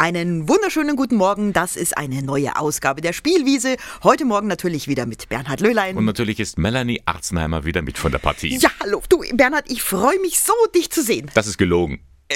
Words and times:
Einen 0.00 0.48
wunderschönen 0.48 0.96
guten 0.96 1.16
Morgen. 1.16 1.52
Das 1.52 1.76
ist 1.76 1.94
eine 1.94 2.22
neue 2.22 2.56
Ausgabe 2.56 3.02
der 3.02 3.12
Spielwiese. 3.12 3.76
Heute 4.02 4.24
Morgen 4.24 4.46
natürlich 4.46 4.88
wieder 4.88 5.04
mit 5.04 5.28
Bernhard 5.28 5.60
Löhlein. 5.60 5.94
Und 5.98 6.06
natürlich 6.06 6.40
ist 6.40 6.56
Melanie 6.56 7.02
Arznheimer 7.04 7.66
wieder 7.66 7.82
mit 7.82 7.98
von 7.98 8.10
der 8.10 8.18
Partie. 8.18 8.56
Ja, 8.56 8.70
hallo. 8.80 9.02
Du, 9.10 9.22
Bernhard, 9.34 9.70
ich 9.70 9.82
freue 9.82 10.18
mich 10.20 10.40
so, 10.40 10.54
dich 10.74 10.90
zu 10.90 11.02
sehen. 11.02 11.30
Das 11.34 11.46
ist 11.46 11.58
gelogen. 11.58 12.00
Äh, 12.28 12.34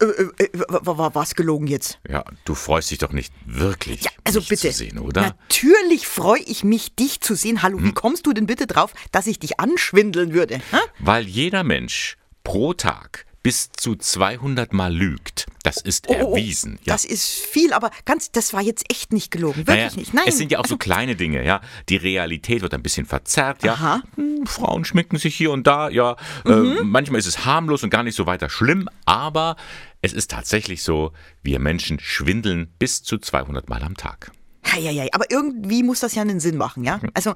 äh, 0.00 0.04
äh, 0.04 0.44
äh 0.46 0.48
was 0.66 1.36
gelogen 1.36 1.68
jetzt? 1.68 2.00
Ja, 2.08 2.24
du 2.44 2.56
freust 2.56 2.90
dich 2.90 2.98
doch 2.98 3.12
nicht 3.12 3.32
wirklich, 3.46 4.02
ja, 4.02 4.10
also 4.24 4.40
mich 4.40 4.48
bitte. 4.48 4.70
zu 4.70 4.76
sehen, 4.76 4.98
oder? 4.98 5.20
Natürlich 5.20 6.08
freue 6.08 6.40
ich 6.40 6.64
mich, 6.64 6.96
dich 6.96 7.20
zu 7.20 7.36
sehen. 7.36 7.62
Hallo, 7.62 7.78
hm? 7.78 7.84
wie 7.84 7.92
kommst 7.92 8.26
du 8.26 8.32
denn 8.32 8.46
bitte 8.46 8.66
drauf, 8.66 8.94
dass 9.12 9.28
ich 9.28 9.38
dich 9.38 9.60
anschwindeln 9.60 10.34
würde? 10.34 10.60
Ha? 10.72 10.80
Weil 10.98 11.28
jeder 11.28 11.62
Mensch 11.62 12.16
pro 12.42 12.74
Tag 12.74 13.26
bis 13.42 13.70
zu 13.72 13.96
200 13.96 14.72
Mal 14.72 14.94
lügt. 14.94 15.46
Das 15.62 15.78
ist 15.80 16.08
Oh, 16.08 16.14
oh, 16.14 16.24
oh, 16.24 16.36
erwiesen. 16.36 16.78
Ja. 16.84 16.92
Das 16.94 17.04
ist 17.04 17.28
viel, 17.28 17.72
aber 17.72 17.90
ganz, 18.04 18.30
das 18.30 18.52
war 18.52 18.60
jetzt 18.60 18.84
echt 18.90 19.12
nicht 19.12 19.30
gelogen. 19.30 19.66
Wirklich 19.66 19.76
Naja, 19.76 19.96
nicht. 19.96 20.14
Nein. 20.14 20.24
Es 20.26 20.36
sind 20.38 20.52
ja 20.52 20.58
auch 20.58 20.64
so 20.66 20.74
Also, 20.74 20.78
kleine 20.78 21.16
Dinge, 21.16 21.44
ja. 21.44 21.60
Die 21.88 21.96
Realität 21.96 22.62
wird 22.62 22.74
ein 22.74 22.82
bisschen 22.82 23.06
verzerrt, 23.06 23.62
ja. 23.62 23.72
Aha. 23.74 24.02
Hm, 24.16 24.46
Frauen 24.46 24.84
schminken 24.84 25.16
sich 25.18 25.34
hier 25.34 25.50
und 25.52 25.66
da, 25.66 25.88
ja. 25.88 26.16
Äh, 26.44 26.50
Mhm. 26.52 26.90
manchmal 26.90 27.18
ist 27.18 27.26
es 27.26 27.44
harmlos 27.44 27.82
und 27.82 27.90
gar 27.90 28.02
nicht 28.02 28.14
so 28.16 28.26
weiter 28.26 28.48
schlimm, 28.50 28.88
aber 29.06 29.56
es 30.02 30.12
ist 30.12 30.30
tatsächlich 30.30 30.82
so, 30.82 31.12
wir 31.42 31.58
Menschen 31.60 31.98
schwindeln 32.00 32.68
bis 32.78 33.02
zu 33.02 33.18
200 33.18 33.68
Mal 33.68 33.82
am 33.82 33.96
Tag. 33.96 34.32
Hei, 34.66 34.82
hei. 34.82 35.08
Aber 35.12 35.30
irgendwie 35.30 35.82
muss 35.82 36.00
das 36.00 36.14
ja 36.14 36.22
einen 36.22 36.40
Sinn 36.40 36.56
machen, 36.56 36.84
ja? 36.84 37.00
Hm. 37.00 37.10
Also, 37.14 37.34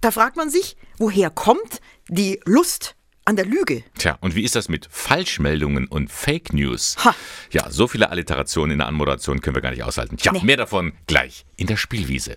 da 0.00 0.10
fragt 0.10 0.36
man 0.36 0.48
sich, 0.50 0.76
woher 0.98 1.30
kommt 1.30 1.80
die 2.08 2.40
Lust 2.44 2.94
an 3.28 3.36
der 3.36 3.44
Lüge? 3.44 3.84
Tja, 3.98 4.16
und 4.22 4.34
wie 4.34 4.42
ist 4.42 4.56
das 4.56 4.70
mit 4.70 4.88
Falschmeldungen 4.90 5.86
und 5.86 6.10
Fake 6.10 6.54
News? 6.54 6.96
Ha. 7.04 7.14
Ja, 7.52 7.70
so 7.70 7.86
viele 7.86 8.08
Alliterationen 8.08 8.72
in 8.72 8.78
der 8.78 8.88
Anmoderation 8.88 9.42
können 9.42 9.54
wir 9.54 9.60
gar 9.60 9.70
nicht 9.70 9.82
aushalten. 9.82 10.16
Tja, 10.16 10.32
Nee. 10.32 10.40
mehr 10.42 10.56
davon 10.56 10.94
gleich 11.06 11.44
in 11.56 11.66
der 11.66 11.76
Spielwiese. 11.76 12.36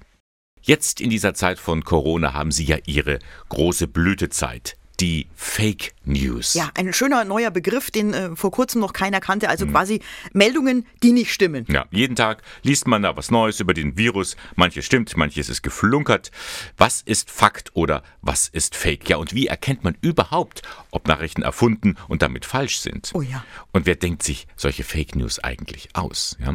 Jetzt 0.61 0.99
in 0.99 1.09
dieser 1.09 1.33
Zeit 1.33 1.59
von 1.59 1.85
Corona 1.85 2.33
haben 2.33 2.51
Sie 2.51 2.65
ja 2.65 2.77
Ihre 2.85 3.19
große 3.47 3.87
Blütezeit. 3.87 4.75
Die 5.01 5.25
Fake 5.35 5.93
News. 6.05 6.53
Ja, 6.53 6.69
ein 6.75 6.93
schöner 6.93 7.25
neuer 7.25 7.49
Begriff, 7.49 7.89
den 7.89 8.13
äh, 8.13 8.35
vor 8.35 8.51
kurzem 8.51 8.81
noch 8.81 8.93
keiner 8.93 9.19
kannte. 9.19 9.49
Also 9.49 9.65
Hm. 9.65 9.71
quasi 9.71 10.01
Meldungen, 10.31 10.85
die 11.01 11.11
nicht 11.11 11.33
stimmen. 11.33 11.65
Ja, 11.69 11.85
jeden 11.89 12.15
Tag 12.15 12.43
liest 12.61 12.87
man 12.87 13.01
da 13.01 13.17
was 13.17 13.31
Neues 13.31 13.59
über 13.59 13.73
den 13.73 13.97
Virus. 13.97 14.35
Manches 14.55 14.85
stimmt, 14.85 15.17
manches 15.17 15.49
ist 15.49 15.63
geflunkert. 15.63 16.29
Was 16.77 17.01
ist 17.01 17.31
Fakt 17.31 17.71
oder 17.73 18.03
was 18.21 18.47
ist 18.47 18.75
Fake? 18.75 19.09
Ja, 19.09 19.17
und 19.17 19.33
wie 19.33 19.47
erkennt 19.47 19.83
man 19.83 19.97
überhaupt, 20.01 20.61
ob 20.91 21.07
Nachrichten 21.07 21.41
erfunden 21.41 21.97
und 22.07 22.21
damit 22.21 22.45
falsch 22.45 22.77
sind? 22.79 23.09
Oh 23.15 23.23
ja. 23.23 23.43
Und 23.71 23.87
wer 23.87 23.95
denkt 23.95 24.21
sich 24.21 24.45
solche 24.55 24.83
Fake 24.83 25.15
News 25.15 25.39
eigentlich 25.39 25.89
aus? 25.93 26.37
Ja? 26.39 26.53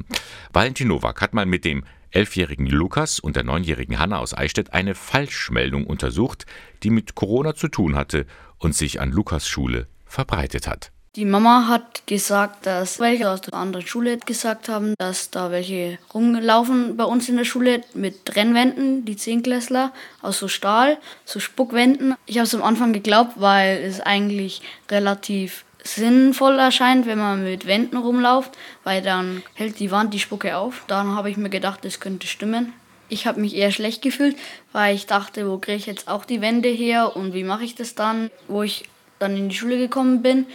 Valentin 0.52 0.86
Nowak 0.88 1.20
hat 1.20 1.34
mal 1.34 1.46
mit 1.46 1.64
dem 1.64 1.84
elfjährigen 2.16 2.66
Lukas 2.66 3.20
und 3.20 3.36
der 3.36 3.44
neunjährigen 3.44 3.98
Hanna 3.98 4.18
aus 4.18 4.32
Eichstätt 4.32 4.72
eine 4.72 4.94
Falschmeldung 4.94 5.86
untersucht, 5.86 6.46
die 6.82 6.88
mit 6.88 7.14
Corona 7.14 7.54
zu 7.54 7.68
tun 7.68 7.94
hatte 7.94 8.24
und 8.58 8.74
sich 8.74 9.02
an 9.02 9.12
Lukas 9.12 9.46
Schule 9.46 9.86
verbreitet 10.06 10.66
hat. 10.66 10.92
Die 11.14 11.26
Mama 11.26 11.68
hat 11.68 12.06
gesagt, 12.06 12.64
dass 12.64 13.00
welche 13.00 13.30
aus 13.30 13.42
der 13.42 13.54
anderen 13.54 13.86
Schule 13.86 14.16
gesagt 14.18 14.70
haben, 14.70 14.94
dass 14.98 15.30
da 15.30 15.50
welche 15.50 15.98
rumlaufen 16.14 16.96
bei 16.96 17.04
uns 17.04 17.28
in 17.28 17.36
der 17.36 17.44
Schule 17.44 17.82
mit 17.92 18.24
Trennwänden, 18.24 19.04
die 19.04 19.16
Zehnklässler, 19.16 19.92
aus 20.22 20.38
so 20.38 20.48
Stahl, 20.48 20.96
so 21.26 21.38
Spuckwänden. 21.38 22.14
Ich 22.24 22.38
habe 22.38 22.46
es 22.46 22.54
am 22.54 22.62
Anfang 22.62 22.94
geglaubt, 22.94 23.32
weil 23.36 23.76
es 23.82 24.00
eigentlich 24.00 24.62
relativ 24.90 25.65
sinnvoll 25.86 26.58
erscheint, 26.58 27.06
wenn 27.06 27.18
man 27.18 27.44
mit 27.44 27.66
Wänden 27.66 27.96
rumläuft, 27.96 28.52
weil 28.84 29.02
dann 29.02 29.42
hält 29.54 29.78
die 29.78 29.90
Wand 29.90 30.12
die 30.14 30.18
Spucke 30.18 30.56
auf. 30.56 30.84
Dann 30.86 31.14
habe 31.14 31.30
ich 31.30 31.36
mir 31.36 31.50
gedacht, 31.50 31.84
das 31.84 32.00
könnte 32.00 32.26
stimmen. 32.26 32.72
Ich 33.08 33.26
habe 33.26 33.40
mich 33.40 33.54
eher 33.54 33.70
schlecht 33.70 34.02
gefühlt, 34.02 34.36
weil 34.72 34.94
ich 34.94 35.06
dachte, 35.06 35.48
wo 35.48 35.58
kriege 35.58 35.76
ich 35.76 35.86
jetzt 35.86 36.08
auch 36.08 36.24
die 36.24 36.40
Wände 36.40 36.68
her 36.68 37.16
und 37.16 37.34
wie 37.34 37.44
mache 37.44 37.64
ich 37.64 37.74
das 37.74 37.94
dann? 37.94 38.30
Wo 38.48 38.62
ich 38.62 38.84
dann 39.18 39.36
in 39.36 39.48
die 39.48 39.54
Schule 39.54 39.78
gekommen 39.78 40.22
bin, 40.22 40.46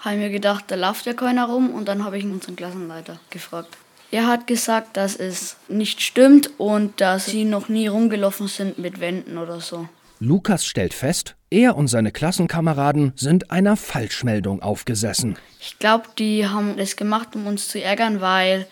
habe 0.00 0.16
ich 0.16 0.20
mir 0.20 0.30
gedacht, 0.30 0.64
da 0.68 0.74
läuft 0.74 1.06
ja 1.06 1.12
keiner 1.12 1.46
rum 1.46 1.70
und 1.70 1.86
dann 1.86 2.04
habe 2.04 2.18
ich 2.18 2.24
unseren 2.24 2.56
Klassenleiter 2.56 3.20
gefragt. 3.30 3.76
Er 4.10 4.26
hat 4.26 4.48
gesagt, 4.48 4.96
dass 4.96 5.14
es 5.14 5.56
nicht 5.68 6.00
stimmt 6.00 6.50
und 6.58 7.00
dass 7.00 7.26
sie 7.26 7.44
noch 7.44 7.68
nie 7.68 7.86
rumgelaufen 7.86 8.48
sind 8.48 8.78
mit 8.78 8.98
Wänden 8.98 9.38
oder 9.38 9.60
so. 9.60 9.88
Lukas 10.22 10.66
stellt 10.66 10.92
fest, 10.92 11.34
er 11.48 11.76
und 11.76 11.88
seine 11.88 12.12
Klassenkameraden 12.12 13.12
sind 13.16 13.50
einer 13.50 13.76
Falschmeldung 13.76 14.60
aufgesessen. 14.60 15.38
Ich 15.60 15.78
glaube, 15.78 16.04
die 16.18 16.46
haben 16.46 16.76
das 16.76 16.96
gemacht, 16.96 17.34
um 17.34 17.46
uns 17.46 17.68
zu 17.68 17.82
ärgern, 17.82 18.20
weil 18.20 18.66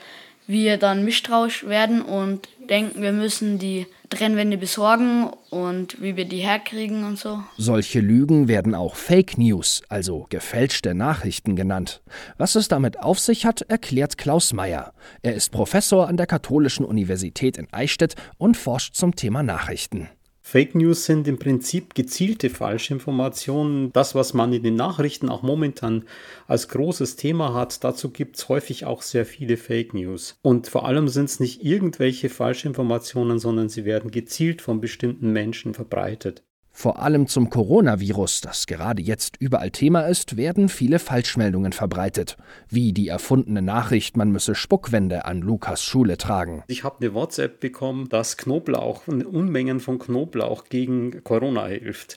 wir 0.46 0.76
dann 0.76 1.06
misstrauisch 1.06 1.64
werden 1.66 2.02
und 2.02 2.48
denken, 2.68 3.00
wir 3.00 3.12
müssen 3.12 3.58
die 3.58 3.86
Trennwände 4.10 4.58
besorgen 4.58 5.30
und 5.48 6.00
wie 6.02 6.16
wir 6.16 6.26
die 6.26 6.38
herkriegen 6.38 7.04
und 7.04 7.18
so. 7.18 7.42
Solche 7.56 8.00
Lügen 8.00 8.46
werden 8.46 8.74
auch 8.74 8.94
Fake 8.94 9.38
News, 9.38 9.82
also 9.88 10.26
gefälschte 10.28 10.94
Nachrichten 10.94 11.56
genannt. 11.56 12.02
Was 12.36 12.56
es 12.56 12.68
damit 12.68 13.00
auf 13.00 13.18
sich 13.18 13.46
hat, 13.46 13.62
erklärt 13.62 14.18
Klaus 14.18 14.52
Meyer. 14.52 14.92
Er 15.22 15.34
ist 15.34 15.50
Professor 15.50 16.08
an 16.08 16.18
der 16.18 16.26
Katholischen 16.26 16.84
Universität 16.84 17.56
in 17.56 17.72
Eichstätt 17.72 18.16
und 18.36 18.56
forscht 18.56 18.94
zum 18.94 19.14
Thema 19.14 19.42
Nachrichten. 19.42 20.08
Fake 20.50 20.74
News 20.74 21.04
sind 21.04 21.28
im 21.28 21.38
Prinzip 21.38 21.94
gezielte 21.94 22.48
Falschinformationen. 22.48 23.92
Das, 23.92 24.14
was 24.14 24.32
man 24.32 24.50
in 24.54 24.62
den 24.62 24.76
Nachrichten 24.76 25.28
auch 25.28 25.42
momentan 25.42 26.06
als 26.46 26.68
großes 26.68 27.16
Thema 27.16 27.52
hat, 27.52 27.84
dazu 27.84 28.08
gibt 28.08 28.38
es 28.38 28.48
häufig 28.48 28.86
auch 28.86 29.02
sehr 29.02 29.26
viele 29.26 29.58
Fake 29.58 29.92
News. 29.92 30.38
Und 30.40 30.66
vor 30.66 30.86
allem 30.86 31.08
sind 31.08 31.26
es 31.26 31.38
nicht 31.38 31.62
irgendwelche 31.62 32.30
Falschinformationen, 32.30 33.38
sondern 33.38 33.68
sie 33.68 33.84
werden 33.84 34.10
gezielt 34.10 34.62
von 34.62 34.80
bestimmten 34.80 35.34
Menschen 35.34 35.74
verbreitet. 35.74 36.47
Vor 36.80 37.02
allem 37.02 37.26
zum 37.26 37.50
Coronavirus, 37.50 38.40
das 38.40 38.66
gerade 38.68 39.02
jetzt 39.02 39.36
überall 39.40 39.72
Thema 39.72 40.02
ist, 40.02 40.36
werden 40.36 40.68
viele 40.68 41.00
Falschmeldungen 41.00 41.72
verbreitet, 41.72 42.36
wie 42.68 42.92
die 42.92 43.08
erfundene 43.08 43.62
Nachricht, 43.62 44.16
man 44.16 44.30
müsse 44.30 44.54
Spuckwände 44.54 45.24
an 45.24 45.40
Lukas 45.40 45.82
Schule 45.82 46.18
tragen. 46.18 46.62
Ich 46.68 46.84
habe 46.84 46.98
eine 47.00 47.14
WhatsApp 47.14 47.58
bekommen, 47.58 48.08
dass 48.08 48.36
Knoblauch, 48.36 49.08
Unmengen 49.08 49.80
von 49.80 49.98
Knoblauch 49.98 50.66
gegen 50.68 51.24
Corona 51.24 51.66
hilft. 51.66 52.16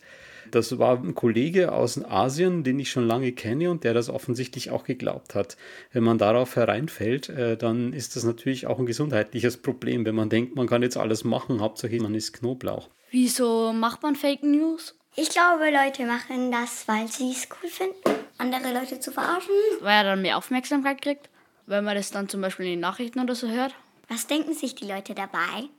Das 0.51 0.77
war 0.77 0.97
ein 0.97 1.15
Kollege 1.15 1.71
aus 1.71 2.03
Asien, 2.03 2.63
den 2.63 2.79
ich 2.79 2.91
schon 2.91 3.07
lange 3.07 3.31
kenne 3.31 3.71
und 3.71 3.83
der 3.83 3.93
das 3.93 4.09
offensichtlich 4.09 4.71
auch 4.71 4.83
geglaubt 4.83 5.35
hat. 5.35 5.57
Wenn 5.91 6.03
man 6.03 6.17
darauf 6.17 6.55
hereinfällt, 6.55 7.29
äh, 7.29 7.57
dann 7.57 7.93
ist 7.93 8.15
das 8.15 8.23
natürlich 8.23 8.67
auch 8.67 8.79
ein 8.79 8.85
gesundheitliches 8.85 9.57
Problem, 9.57 10.05
wenn 10.05 10.15
man 10.15 10.29
denkt, 10.29 10.55
man 10.55 10.67
kann 10.67 10.83
jetzt 10.83 10.97
alles 10.97 11.23
machen, 11.23 11.61
Hauptsache 11.61 12.01
man 12.01 12.15
isst 12.15 12.33
Knoblauch. 12.33 12.89
Wieso 13.11 13.73
macht 13.73 14.03
man 14.03 14.15
Fake 14.15 14.43
News? 14.43 14.95
Ich 15.15 15.29
glaube, 15.29 15.69
Leute 15.71 16.05
machen 16.05 16.51
das, 16.51 16.87
weil 16.87 17.07
sie 17.07 17.31
es 17.31 17.49
cool 17.61 17.69
finden, 17.69 18.17
andere 18.37 18.73
Leute 18.73 18.99
zu 19.01 19.11
verarschen. 19.11 19.53
Weil 19.81 19.97
er 19.97 20.03
dann 20.03 20.21
mehr 20.21 20.37
Aufmerksamkeit 20.37 21.01
kriegt, 21.01 21.29
wenn 21.65 21.83
man 21.83 21.95
das 21.95 22.11
dann 22.11 22.29
zum 22.29 22.39
Beispiel 22.39 22.67
in 22.67 22.73
den 22.73 22.79
Nachrichten 22.79 23.19
oder 23.19 23.35
so 23.35 23.49
hört. 23.49 23.75
Was 24.07 24.27
denken 24.27 24.53
sich 24.53 24.75
die 24.75 24.87
Leute 24.87 25.13
dabei? 25.13 25.69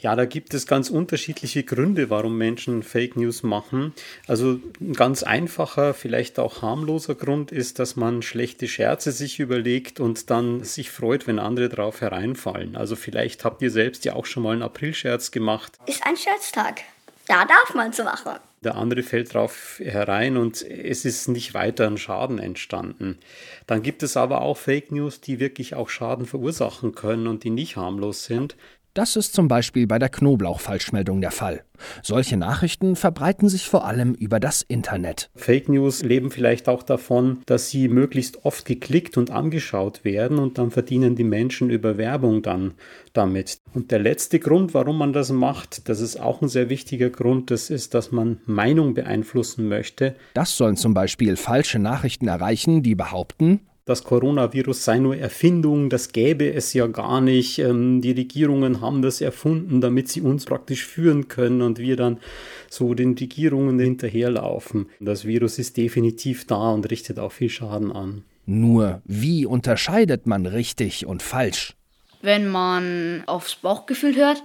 Ja, 0.00 0.16
da 0.16 0.24
gibt 0.24 0.54
es 0.54 0.66
ganz 0.66 0.88
unterschiedliche 0.88 1.62
Gründe, 1.62 2.08
warum 2.08 2.38
Menschen 2.38 2.82
Fake 2.82 3.16
News 3.16 3.42
machen. 3.42 3.92
Also 4.26 4.58
ein 4.80 4.94
ganz 4.94 5.22
einfacher, 5.22 5.92
vielleicht 5.92 6.38
auch 6.38 6.62
harmloser 6.62 7.14
Grund 7.14 7.52
ist, 7.52 7.78
dass 7.78 7.96
man 7.96 8.22
schlechte 8.22 8.66
Scherze 8.66 9.12
sich 9.12 9.40
überlegt 9.40 10.00
und 10.00 10.30
dann 10.30 10.64
sich 10.64 10.90
freut, 10.90 11.26
wenn 11.26 11.38
andere 11.38 11.68
drauf 11.68 12.00
hereinfallen. 12.00 12.76
Also 12.76 12.96
vielleicht 12.96 13.44
habt 13.44 13.60
ihr 13.60 13.70
selbst 13.70 14.06
ja 14.06 14.14
auch 14.14 14.24
schon 14.24 14.42
mal 14.42 14.52
einen 14.52 14.62
Aprilscherz 14.62 15.32
gemacht. 15.32 15.76
Ist 15.86 16.06
ein 16.06 16.16
Scherztag. 16.16 16.80
Da 17.26 17.44
darf 17.44 17.74
man 17.74 17.92
so 17.92 18.02
machen. 18.02 18.38
Der 18.62 18.74
andere 18.74 19.02
fällt 19.02 19.32
drauf 19.32 19.80
herein 19.82 20.36
und 20.36 20.62
es 20.62 21.04
ist 21.04 21.28
nicht 21.28 21.54
weiter 21.54 21.86
ein 21.86 21.96
Schaden 21.96 22.38
entstanden. 22.38 23.18
Dann 23.66 23.82
gibt 23.82 24.02
es 24.02 24.16
aber 24.16 24.42
auch 24.42 24.56
Fake 24.56 24.92
News, 24.92 25.20
die 25.20 25.40
wirklich 25.40 25.74
auch 25.74 25.88
Schaden 25.88 26.26
verursachen 26.26 26.94
können 26.94 27.26
und 27.26 27.44
die 27.44 27.50
nicht 27.50 27.76
harmlos 27.76 28.24
sind. 28.24 28.56
Das 29.00 29.16
ist 29.16 29.32
zum 29.32 29.48
Beispiel 29.48 29.86
bei 29.86 29.98
der 29.98 30.10
Knoblauch-Falschmeldung 30.10 31.22
der 31.22 31.30
Fall. 31.30 31.64
Solche 32.02 32.36
Nachrichten 32.36 32.96
verbreiten 32.96 33.48
sich 33.48 33.66
vor 33.66 33.86
allem 33.86 34.12
über 34.12 34.38
das 34.38 34.60
Internet. 34.60 35.30
Fake 35.34 35.70
News 35.70 36.02
leben 36.02 36.30
vielleicht 36.30 36.68
auch 36.68 36.82
davon, 36.82 37.38
dass 37.46 37.70
sie 37.70 37.88
möglichst 37.88 38.44
oft 38.44 38.66
geklickt 38.66 39.16
und 39.16 39.30
angeschaut 39.30 40.04
werden 40.04 40.38
und 40.38 40.58
dann 40.58 40.70
verdienen 40.70 41.16
die 41.16 41.24
Menschen 41.24 41.70
über 41.70 41.96
Werbung 41.96 42.42
dann 42.42 42.74
damit. 43.14 43.60
Und 43.72 43.90
der 43.90 44.00
letzte 44.00 44.38
Grund, 44.38 44.74
warum 44.74 44.98
man 44.98 45.14
das 45.14 45.32
macht, 45.32 45.88
das 45.88 46.02
ist 46.02 46.20
auch 46.20 46.42
ein 46.42 46.48
sehr 46.48 46.68
wichtiger 46.68 47.08
Grund, 47.08 47.50
das 47.50 47.70
ist, 47.70 47.94
dass 47.94 48.12
man 48.12 48.42
Meinung 48.44 48.92
beeinflussen 48.92 49.66
möchte. 49.66 50.14
Das 50.34 50.58
sollen 50.58 50.76
zum 50.76 50.92
Beispiel 50.92 51.36
falsche 51.36 51.78
Nachrichten 51.78 52.28
erreichen, 52.28 52.82
die 52.82 52.96
behaupten, 52.96 53.60
das 53.90 54.04
Coronavirus 54.04 54.84
sei 54.84 54.98
nur 54.98 55.16
Erfindung, 55.16 55.90
das 55.90 56.12
gäbe 56.12 56.52
es 56.52 56.72
ja 56.72 56.86
gar 56.86 57.20
nicht. 57.20 57.58
Ähm, 57.58 58.00
die 58.00 58.12
Regierungen 58.12 58.80
haben 58.80 59.02
das 59.02 59.20
erfunden, 59.20 59.80
damit 59.80 60.08
sie 60.08 60.20
uns 60.20 60.46
praktisch 60.46 60.86
führen 60.86 61.28
können 61.28 61.60
und 61.60 61.78
wir 61.78 61.96
dann 61.96 62.18
so 62.70 62.94
den 62.94 63.14
Regierungen 63.14 63.78
hinterherlaufen. 63.78 64.88
Das 65.00 65.24
Virus 65.24 65.58
ist 65.58 65.76
definitiv 65.76 66.46
da 66.46 66.70
und 66.70 66.90
richtet 66.90 67.18
auch 67.18 67.32
viel 67.32 67.50
Schaden 67.50 67.90
an. 67.92 68.22
Nur 68.46 69.02
wie 69.04 69.44
unterscheidet 69.44 70.26
man 70.26 70.46
richtig 70.46 71.04
und 71.04 71.22
falsch? 71.22 71.74
Wenn 72.22 72.48
man 72.48 73.24
aufs 73.26 73.56
Bauchgefühl 73.56 74.14
hört 74.14 74.42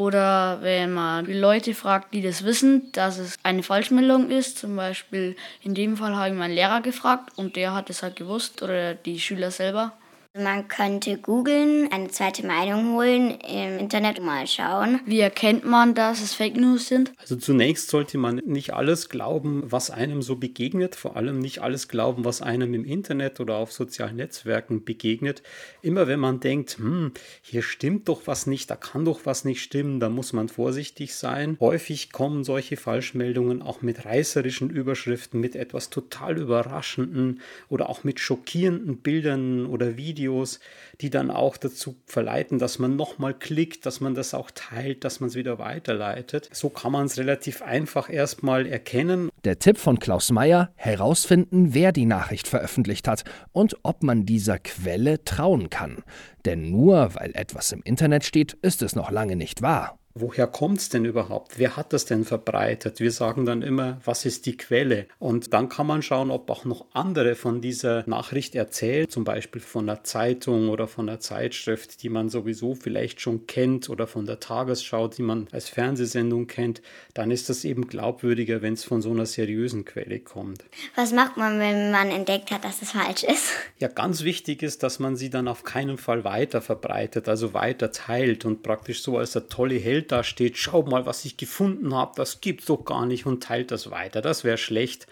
oder 0.00 0.62
wenn 0.62 0.94
man 0.94 1.26
die 1.26 1.34
Leute 1.34 1.74
fragt, 1.74 2.14
die 2.14 2.22
das 2.22 2.42
wissen, 2.42 2.90
dass 2.92 3.18
es 3.18 3.36
eine 3.42 3.62
Falschmeldung 3.62 4.30
ist. 4.30 4.56
Zum 4.58 4.74
Beispiel 4.74 5.36
in 5.60 5.74
dem 5.74 5.98
Fall 5.98 6.16
habe 6.16 6.30
ich 6.30 6.34
meinen 6.34 6.54
Lehrer 6.54 6.80
gefragt 6.80 7.36
und 7.36 7.54
der 7.54 7.74
hat 7.74 7.90
es 7.90 8.02
halt 8.02 8.16
gewusst 8.16 8.62
oder 8.62 8.94
die 8.94 9.20
Schüler 9.20 9.50
selber. 9.50 9.92
Man 10.38 10.68
könnte 10.68 11.18
googeln, 11.18 11.88
eine 11.90 12.06
zweite 12.06 12.46
Meinung 12.46 12.94
holen, 12.94 13.32
im 13.40 13.78
Internet 13.78 14.22
mal 14.22 14.46
schauen. 14.46 15.00
Wie 15.04 15.18
erkennt 15.18 15.64
man, 15.64 15.96
dass 15.96 16.22
es 16.22 16.34
Fake 16.34 16.56
News 16.56 16.86
sind? 16.86 17.12
Also 17.18 17.34
zunächst 17.34 17.90
sollte 17.90 18.16
man 18.16 18.36
nicht 18.46 18.72
alles 18.72 19.08
glauben, 19.08 19.64
was 19.66 19.90
einem 19.90 20.22
so 20.22 20.36
begegnet, 20.36 20.94
vor 20.94 21.16
allem 21.16 21.40
nicht 21.40 21.62
alles 21.62 21.88
glauben, 21.88 22.24
was 22.24 22.42
einem 22.42 22.74
im 22.74 22.84
Internet 22.84 23.40
oder 23.40 23.56
auf 23.56 23.72
sozialen 23.72 24.14
Netzwerken 24.14 24.84
begegnet. 24.84 25.42
Immer 25.82 26.06
wenn 26.06 26.20
man 26.20 26.38
denkt, 26.38 26.78
hm, 26.78 27.10
hier 27.42 27.62
stimmt 27.62 28.08
doch 28.08 28.28
was 28.28 28.46
nicht, 28.46 28.70
da 28.70 28.76
kann 28.76 29.04
doch 29.04 29.26
was 29.26 29.44
nicht 29.44 29.60
stimmen, 29.60 29.98
da 29.98 30.10
muss 30.10 30.32
man 30.32 30.48
vorsichtig 30.48 31.16
sein. 31.16 31.56
Häufig 31.58 32.12
kommen 32.12 32.44
solche 32.44 32.76
Falschmeldungen 32.76 33.62
auch 33.62 33.82
mit 33.82 34.04
reißerischen 34.04 34.70
Überschriften, 34.70 35.40
mit 35.40 35.56
etwas 35.56 35.90
total 35.90 36.38
überraschenden 36.38 37.40
oder 37.68 37.90
auch 37.90 38.04
mit 38.04 38.20
schockierenden 38.20 38.98
Bildern 38.98 39.66
oder 39.66 39.96
Videos 39.96 40.19
Videos, 40.20 40.60
die 41.00 41.08
dann 41.08 41.30
auch 41.30 41.56
dazu 41.56 41.96
verleiten, 42.04 42.58
dass 42.58 42.78
man 42.78 42.96
nochmal 42.96 43.32
klickt, 43.32 43.86
dass 43.86 44.00
man 44.00 44.14
das 44.14 44.34
auch 44.34 44.50
teilt, 44.54 45.04
dass 45.04 45.20
man 45.20 45.30
es 45.30 45.34
wieder 45.34 45.58
weiterleitet. 45.58 46.50
So 46.52 46.68
kann 46.68 46.92
man 46.92 47.06
es 47.06 47.16
relativ 47.16 47.62
einfach 47.62 48.10
erstmal 48.10 48.66
erkennen. 48.66 49.30
Der 49.44 49.58
Tipp 49.58 49.78
von 49.78 49.98
Klaus 49.98 50.30
Meyer, 50.30 50.72
herausfinden, 50.76 51.72
wer 51.72 51.92
die 51.92 52.04
Nachricht 52.04 52.48
veröffentlicht 52.48 53.08
hat 53.08 53.24
und 53.52 53.76
ob 53.82 54.02
man 54.02 54.26
dieser 54.26 54.58
Quelle 54.58 55.24
trauen 55.24 55.70
kann. 55.70 56.04
Denn 56.44 56.70
nur 56.70 57.14
weil 57.14 57.32
etwas 57.34 57.72
im 57.72 57.80
Internet 57.82 58.24
steht, 58.24 58.52
ist 58.60 58.82
es 58.82 58.94
noch 58.94 59.10
lange 59.10 59.36
nicht 59.36 59.62
wahr 59.62 59.99
woher 60.20 60.46
kommt 60.46 60.78
es 60.78 60.88
denn 60.88 61.04
überhaupt? 61.04 61.58
Wer 61.58 61.76
hat 61.76 61.92
das 61.92 62.04
denn 62.04 62.24
verbreitet? 62.24 63.00
Wir 63.00 63.10
sagen 63.10 63.46
dann 63.46 63.62
immer, 63.62 64.00
was 64.04 64.24
ist 64.24 64.46
die 64.46 64.56
Quelle? 64.56 65.06
Und 65.18 65.52
dann 65.52 65.68
kann 65.68 65.86
man 65.86 66.02
schauen, 66.02 66.30
ob 66.30 66.50
auch 66.50 66.64
noch 66.64 66.86
andere 66.92 67.34
von 67.34 67.60
dieser 67.60 68.04
Nachricht 68.06 68.54
erzählen, 68.54 69.08
zum 69.08 69.24
Beispiel 69.24 69.60
von 69.60 69.88
einer 69.88 70.04
Zeitung 70.04 70.68
oder 70.68 70.86
von 70.86 71.08
einer 71.08 71.20
Zeitschrift, 71.20 72.02
die 72.02 72.08
man 72.08 72.28
sowieso 72.28 72.74
vielleicht 72.74 73.20
schon 73.20 73.46
kennt 73.46 73.88
oder 73.88 74.06
von 74.06 74.26
der 74.26 74.40
Tagesschau, 74.40 75.08
die 75.08 75.22
man 75.22 75.48
als 75.52 75.68
Fernsehsendung 75.68 76.46
kennt. 76.46 76.82
Dann 77.14 77.30
ist 77.30 77.48
das 77.48 77.64
eben 77.64 77.86
glaubwürdiger, 77.86 78.62
wenn 78.62 78.74
es 78.74 78.84
von 78.84 79.02
so 79.02 79.10
einer 79.10 79.26
seriösen 79.26 79.84
Quelle 79.84 80.20
kommt. 80.20 80.64
Was 80.96 81.12
macht 81.12 81.36
man, 81.36 81.58
wenn 81.58 81.90
man 81.90 82.10
entdeckt 82.10 82.50
hat, 82.50 82.64
dass 82.64 82.82
es 82.82 82.92
falsch 82.92 83.24
ist? 83.24 83.50
Ja, 83.78 83.88
ganz 83.88 84.22
wichtig 84.24 84.62
ist, 84.62 84.82
dass 84.82 84.98
man 84.98 85.16
sie 85.16 85.30
dann 85.30 85.48
auf 85.48 85.64
keinen 85.64 85.98
Fall 85.98 86.24
weiter 86.24 86.60
verbreitet, 86.60 87.28
also 87.28 87.54
weiter 87.54 87.92
teilt 87.92 88.44
und 88.44 88.62
praktisch 88.62 89.02
so 89.02 89.18
als 89.18 89.32
der 89.32 89.48
tolle 89.48 89.76
Held 89.76 90.09
da 90.10 90.24
steht, 90.24 90.56
schau 90.56 90.82
mal, 90.82 91.06
was 91.06 91.24
ich 91.24 91.36
gefunden 91.36 91.94
habe, 91.94 92.12
das 92.16 92.40
gibt's 92.40 92.66
doch 92.66 92.84
gar 92.84 93.06
nicht 93.06 93.26
und 93.26 93.42
teilt 93.42 93.70
das 93.70 93.90
weiter. 93.90 94.20
Das 94.20 94.44
wäre 94.44 94.58
schlecht. 94.58 95.06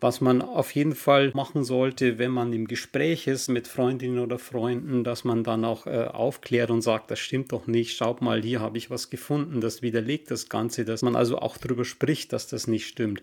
Was 0.00 0.20
man 0.20 0.42
auf 0.42 0.74
jeden 0.74 0.94
Fall 0.94 1.32
machen 1.34 1.64
sollte, 1.64 2.18
wenn 2.18 2.30
man 2.30 2.52
im 2.52 2.66
Gespräch 2.66 3.26
ist 3.26 3.48
mit 3.48 3.68
Freundinnen 3.68 4.18
oder 4.18 4.38
Freunden, 4.38 5.04
dass 5.04 5.24
man 5.24 5.44
dann 5.44 5.64
auch 5.64 5.86
äh, 5.86 6.04
aufklärt 6.04 6.70
und 6.70 6.82
sagt, 6.82 7.10
das 7.10 7.18
stimmt 7.18 7.52
doch 7.52 7.66
nicht, 7.66 7.96
schaut 7.96 8.22
mal, 8.22 8.42
hier 8.42 8.60
habe 8.60 8.78
ich 8.78 8.90
was 8.90 9.10
gefunden, 9.10 9.60
das 9.60 9.82
widerlegt 9.82 10.30
das 10.30 10.48
Ganze, 10.48 10.84
dass 10.84 11.02
man 11.02 11.16
also 11.16 11.38
auch 11.38 11.56
darüber 11.56 11.84
spricht, 11.84 12.32
dass 12.32 12.46
das 12.46 12.66
nicht 12.66 12.86
stimmt. 12.86 13.22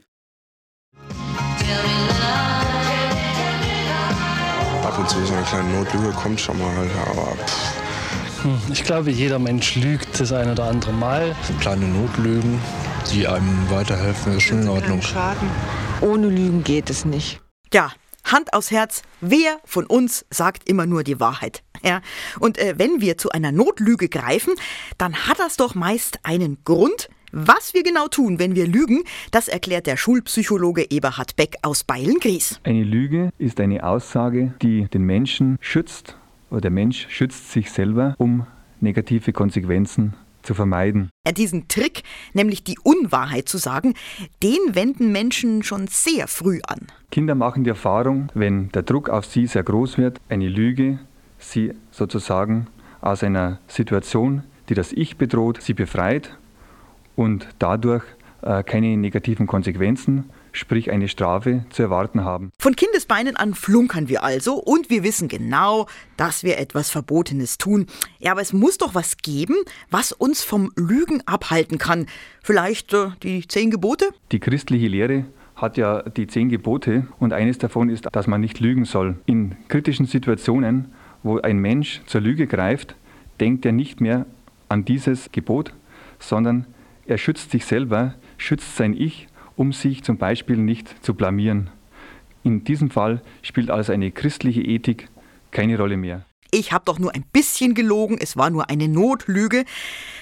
Ab 4.83 4.99
und 4.99 5.09
zu 5.09 5.25
so 5.25 5.33
eine 5.33 5.43
kleine 5.43 5.69
Notlüge 5.73 6.11
kommt 6.11 6.39
schon 6.39 6.59
mal, 6.59 6.89
aber 7.09 7.35
pff 7.45 7.84
ich 8.71 8.83
glaube, 8.83 9.11
jeder 9.11 9.39
Mensch 9.39 9.75
lügt 9.75 10.19
das 10.19 10.31
ein 10.31 10.51
oder 10.51 10.65
andere 10.65 10.93
Mal. 10.93 11.35
Kleine 11.59 11.87
Notlügen, 11.87 12.59
die 13.11 13.27
einem 13.27 13.69
weiterhelfen, 13.69 14.37
ist 14.37 14.43
schon 14.43 14.61
in 14.61 14.67
Ordnung. 14.67 15.01
Schaden. 15.01 15.49
Ohne 16.01 16.27
Lügen 16.27 16.63
geht 16.63 16.89
es 16.89 17.05
nicht. 17.05 17.41
Ja, 17.73 17.91
Hand 18.23 18.53
aufs 18.53 18.71
Herz, 18.71 19.03
wer 19.21 19.59
von 19.65 19.85
uns 19.85 20.25
sagt 20.29 20.67
immer 20.67 20.85
nur 20.85 21.03
die 21.03 21.19
Wahrheit? 21.19 21.63
Ja, 21.83 22.01
und 22.39 22.57
äh, 22.57 22.73
wenn 22.77 23.01
wir 23.01 23.17
zu 23.17 23.29
einer 23.29 23.51
Notlüge 23.51 24.09
greifen, 24.09 24.53
dann 24.97 25.27
hat 25.27 25.39
das 25.39 25.57
doch 25.57 25.75
meist 25.75 26.19
einen 26.23 26.57
Grund. 26.63 27.09
Was 27.31 27.73
wir 27.73 27.83
genau 27.83 28.07
tun, 28.07 28.39
wenn 28.39 28.55
wir 28.55 28.65
lügen, 28.65 29.03
das 29.31 29.47
erklärt 29.47 29.87
der 29.87 29.97
Schulpsychologe 29.97 30.89
Eberhard 30.89 31.35
Beck 31.35 31.57
aus 31.63 31.83
Beilengries. 31.83 32.59
Eine 32.63 32.83
Lüge 32.83 33.29
ist 33.37 33.59
eine 33.59 33.83
Aussage, 33.83 34.53
die 34.61 34.87
den 34.87 35.03
Menschen 35.03 35.57
schützt 35.59 36.15
oder 36.49 36.61
der 36.61 36.71
Mensch 36.71 37.07
schützt 37.09 37.51
sich 37.51 37.71
selber, 37.71 38.15
um 38.17 38.45
negative 38.81 39.33
Konsequenzen 39.33 40.13
zu 40.43 40.53
vermeiden. 40.53 41.09
Diesen 41.35 41.67
Trick, 41.67 42.03
nämlich 42.33 42.63
die 42.63 42.77
Unwahrheit 42.83 43.49
zu 43.49 43.57
sagen, 43.57 43.95
den 44.43 44.59
wenden 44.73 45.11
Menschen 45.11 45.63
schon 45.63 45.87
sehr 45.87 46.27
früh 46.27 46.59
an. 46.67 46.87
Kinder 47.11 47.35
machen 47.35 47.63
die 47.63 47.71
Erfahrung, 47.71 48.29
wenn 48.35 48.69
der 48.69 48.83
Druck 48.83 49.09
auf 49.09 49.25
sie 49.25 49.47
sehr 49.47 49.63
groß 49.63 49.97
wird, 49.97 50.19
eine 50.29 50.47
Lüge 50.47 50.99
sie 51.39 51.73
sozusagen 51.91 52.67
aus 53.01 53.23
einer 53.23 53.59
Situation, 53.67 54.43
die 54.69 54.73
das 54.73 54.91
Ich 54.91 55.17
bedroht, 55.17 55.61
sie 55.61 55.73
befreit 55.73 56.37
und 57.15 57.47
dadurch 57.59 58.03
äh, 58.41 58.63
keine 58.63 58.97
negativen 58.97 59.47
Konsequenzen 59.47 60.29
sprich 60.55 60.91
eine 60.91 61.07
Strafe, 61.07 61.65
zu 61.69 61.83
erwarten 61.83 62.23
haben. 62.23 62.51
Von 62.59 62.75
Kindesbeinen 62.75 63.35
an 63.35 63.53
flunkern 63.53 64.09
wir 64.09 64.23
also 64.23 64.55
und 64.55 64.89
wir 64.89 65.03
wissen 65.03 65.27
genau, 65.27 65.87
dass 66.17 66.43
wir 66.43 66.57
etwas 66.57 66.89
Verbotenes 66.89 67.57
tun. 67.57 67.87
Ja, 68.19 68.31
aber 68.31 68.41
es 68.41 68.53
muss 68.53 68.77
doch 68.77 68.95
was 68.95 69.17
geben, 69.17 69.55
was 69.89 70.11
uns 70.11 70.43
vom 70.43 70.71
Lügen 70.75 71.21
abhalten 71.25 71.77
kann. 71.77 72.07
Vielleicht 72.41 72.93
äh, 72.93 73.09
die 73.23 73.47
zehn 73.47 73.71
Gebote? 73.71 74.09
Die 74.31 74.39
christliche 74.39 74.87
Lehre 74.87 75.25
hat 75.55 75.77
ja 75.77 76.01
die 76.03 76.27
zehn 76.27 76.49
Gebote 76.49 77.07
und 77.19 77.33
eines 77.33 77.57
davon 77.57 77.89
ist, 77.89 78.07
dass 78.11 78.27
man 78.27 78.41
nicht 78.41 78.59
lügen 78.59 78.85
soll. 78.85 79.17
In 79.25 79.55
kritischen 79.67 80.05
Situationen, 80.05 80.93
wo 81.23 81.39
ein 81.39 81.59
Mensch 81.59 82.01
zur 82.05 82.21
Lüge 82.21 82.47
greift, 82.47 82.95
denkt 83.39 83.65
er 83.65 83.71
nicht 83.71 84.01
mehr 84.01 84.25
an 84.69 84.85
dieses 84.85 85.31
Gebot, 85.31 85.73
sondern 86.19 86.65
er 87.07 87.17
schützt 87.17 87.51
sich 87.51 87.65
selber, 87.65 88.15
schützt 88.37 88.75
sein 88.75 88.93
Ich 88.93 89.27
um 89.55 89.73
sich 89.73 90.03
zum 90.03 90.17
Beispiel 90.17 90.57
nicht 90.57 91.03
zu 91.03 91.13
blamieren. 91.13 91.69
In 92.43 92.63
diesem 92.63 92.89
Fall 92.89 93.21
spielt 93.41 93.71
also 93.71 93.91
eine 93.91 94.11
christliche 94.11 94.61
Ethik 94.61 95.09
keine 95.51 95.77
Rolle 95.77 95.97
mehr. 95.97 96.25
Ich 96.51 96.71
habe 96.71 96.85
doch 96.85 96.99
nur 96.99 97.13
ein 97.13 97.25
bisschen 97.33 97.73
gelogen, 97.73 98.17
es 98.19 98.37
war 98.37 98.49
nur 98.49 98.69
eine 98.69 98.87
Notlüge. 98.87 99.65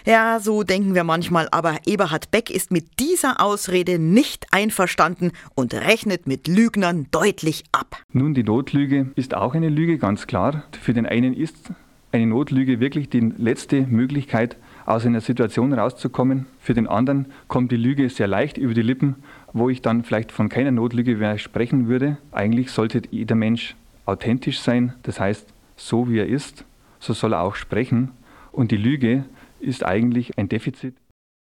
Ja, 0.05 0.39
so 0.39 0.63
denken 0.63 0.95
wir 0.95 1.03
manchmal, 1.03 1.47
aber 1.51 1.77
Eberhard 1.85 2.31
Beck 2.31 2.49
ist 2.49 2.71
mit 2.71 2.99
dieser 2.99 3.39
Ausrede 3.39 3.99
nicht 3.99 4.47
einverstanden 4.51 5.31
und 5.53 5.73
rechnet 5.73 6.25
mit 6.25 6.47
Lügnern 6.47 7.07
deutlich 7.11 7.65
ab. 7.71 8.01
Nun, 8.13 8.33
die 8.33 8.43
Notlüge 8.43 9.11
ist 9.15 9.35
auch 9.35 9.53
eine 9.53 9.69
Lüge, 9.69 9.97
ganz 9.97 10.25
klar. 10.25 10.63
Für 10.81 10.93
den 10.93 11.05
einen 11.05 11.33
ist 11.33 11.71
eine 12.11 12.25
Notlüge 12.25 12.79
wirklich 12.79 13.09
die 13.09 13.31
letzte 13.37 13.81
Möglichkeit, 13.81 14.57
aus 14.85 15.05
einer 15.05 15.21
Situation 15.21 15.73
rauszukommen. 15.73 16.45
Für 16.59 16.73
den 16.73 16.87
anderen 16.87 17.27
kommt 17.47 17.71
die 17.71 17.77
Lüge 17.77 18.09
sehr 18.09 18.27
leicht 18.27 18.57
über 18.57 18.73
die 18.73 18.81
Lippen, 18.81 19.15
wo 19.53 19.69
ich 19.69 19.81
dann 19.81 20.03
vielleicht 20.03 20.31
von 20.31 20.49
keiner 20.49 20.71
Notlüge 20.71 21.15
mehr 21.15 21.37
sprechen 21.37 21.87
würde. 21.87 22.17
Eigentlich 22.31 22.71
sollte 22.71 23.01
jeder 23.11 23.35
Mensch 23.35 23.75
authentisch 24.05 24.59
sein, 24.59 24.93
das 25.03 25.19
heißt, 25.19 25.53
so 25.75 26.09
wie 26.09 26.19
er 26.19 26.27
ist, 26.27 26.65
so 26.99 27.13
soll 27.13 27.33
er 27.33 27.41
auch 27.41 27.55
sprechen. 27.55 28.11
Und 28.51 28.71
die 28.71 28.77
Lüge 28.77 29.25
ist 29.59 29.85
eigentlich 29.85 30.37
ein 30.37 30.49
Defizit. 30.49 30.95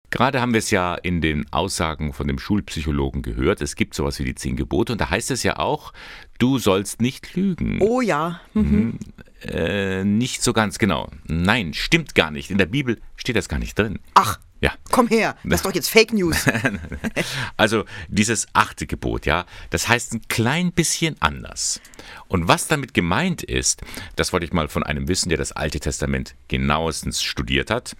Gerade 0.09 0.41
haben 0.41 0.53
wir 0.53 0.59
es 0.59 0.71
ja 0.71 0.95
in 0.95 1.21
den 1.21 1.45
Aussagen 1.51 2.13
von 2.13 2.27
dem 2.27 2.39
Schulpsychologen 2.39 3.21
gehört. 3.21 3.61
Es 3.61 3.75
gibt 3.75 3.93
sowas 3.93 4.19
wie 4.19 4.25
die 4.25 4.35
zehn 4.35 4.55
Gebote 4.55 4.91
und 4.93 5.01
da 5.01 5.09
heißt 5.09 5.31
es 5.31 5.43
ja 5.43 5.57
auch, 5.57 5.93
du 6.39 6.57
sollst 6.57 7.01
nicht 7.01 7.35
lügen. 7.35 7.79
Oh 7.81 8.01
ja. 8.01 8.41
Mhm. 8.53 8.63
mhm. 8.63 8.99
Äh, 9.41 10.03
nicht 10.03 10.43
so 10.43 10.51
ganz 10.51 10.79
genau. 10.79 11.09
Nein, 11.25 11.73
stimmt 11.73 12.13
gar 12.13 12.29
nicht. 12.29 12.51
In 12.51 12.57
der 12.57 12.65
Bibel 12.65 12.99
steht 13.15 13.37
das 13.37 13.47
gar 13.47 13.57
nicht 13.57 13.79
drin. 13.79 13.99
Ach. 14.13 14.37
Ja. 14.61 14.73
Komm 14.91 15.07
her, 15.07 15.37
das 15.45 15.61
ist 15.61 15.65
doch 15.65 15.73
jetzt 15.73 15.89
Fake 15.89 16.11
News. 16.11 16.45
also 17.57 17.85
dieses 18.09 18.45
achte 18.51 18.87
Gebot, 18.87 19.25
ja, 19.25 19.45
das 19.69 19.87
heißt 19.87 20.13
ein 20.13 20.21
klein 20.27 20.73
bisschen 20.73 21.15
anders. 21.21 21.79
Und 22.27 22.49
was 22.49 22.67
damit 22.67 22.93
gemeint 22.93 23.41
ist, 23.41 23.81
das 24.17 24.33
wollte 24.33 24.45
ich 24.45 24.51
mal 24.51 24.67
von 24.67 24.83
einem 24.83 25.07
wissen, 25.07 25.29
der 25.29 25.37
das 25.37 25.53
Alte 25.53 25.79
Testament 25.79 26.35
genauestens 26.49 27.23
studiert 27.23 27.71
hat. 27.71 27.95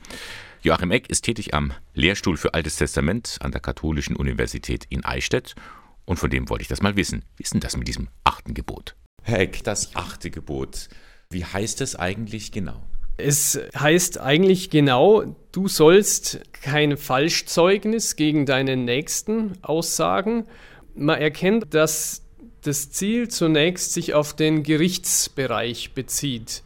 Joachim 0.62 0.92
Eck 0.92 1.10
ist 1.10 1.22
tätig 1.22 1.54
am 1.54 1.72
Lehrstuhl 1.94 2.36
für 2.36 2.54
Altes 2.54 2.76
Testament 2.76 3.38
an 3.40 3.52
der 3.52 3.62
Katholischen 3.62 4.18
Universität 4.18 4.86
in 4.90 5.06
Eichstätt 5.06 5.56
und 6.04 6.18
von 6.18 6.30
dem 6.30 6.50
wollte 6.50 6.64
ich 6.64 6.68
das 6.68 6.82
mal 6.82 6.98
wissen. 6.98 7.24
Wie 7.38 7.44
ist 7.44 7.54
denn 7.54 7.62
das 7.62 7.78
mit 7.78 7.88
diesem 7.88 8.10
achten 8.26 8.54
Gebot? 8.54 8.96
Herr 9.24 9.40
Eck, 9.40 9.64
das 9.64 9.96
achte 9.96 10.30
Gebot. 10.30 10.90
Wie 11.30 11.46
heißt 11.46 11.80
es 11.80 11.96
eigentlich 11.96 12.52
genau? 12.52 12.84
Es 13.16 13.58
heißt 13.78 14.20
eigentlich 14.20 14.70
genau, 14.70 15.34
du 15.54 15.70
sollst 15.70 16.42
kein 16.52 16.98
Falschzeugnis 16.98 18.18
gegen 18.18 18.46
deinen 18.46 18.84
Nächsten 18.84 19.54
aussagen. 19.62 20.46
Man 20.94 21.22
erkennt, 21.22 21.74
dass 21.74 22.24
das 22.64 22.92
Ziel 22.92 23.30
zunächst 23.30 23.94
sich 23.94 24.14
auf 24.14 24.36
den 24.36 24.64
Gerichtsbereich 24.64 25.94
bezieht. 25.94 26.64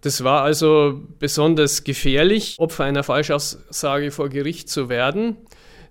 Das 0.00 0.22
war 0.24 0.42
also 0.42 1.00
besonders 1.18 1.84
gefährlich, 1.84 2.56
Opfer 2.58 2.84
einer 2.84 3.02
Falschaussage 3.02 4.10
vor 4.10 4.28
Gericht 4.28 4.68
zu 4.68 4.88
werden, 4.88 5.36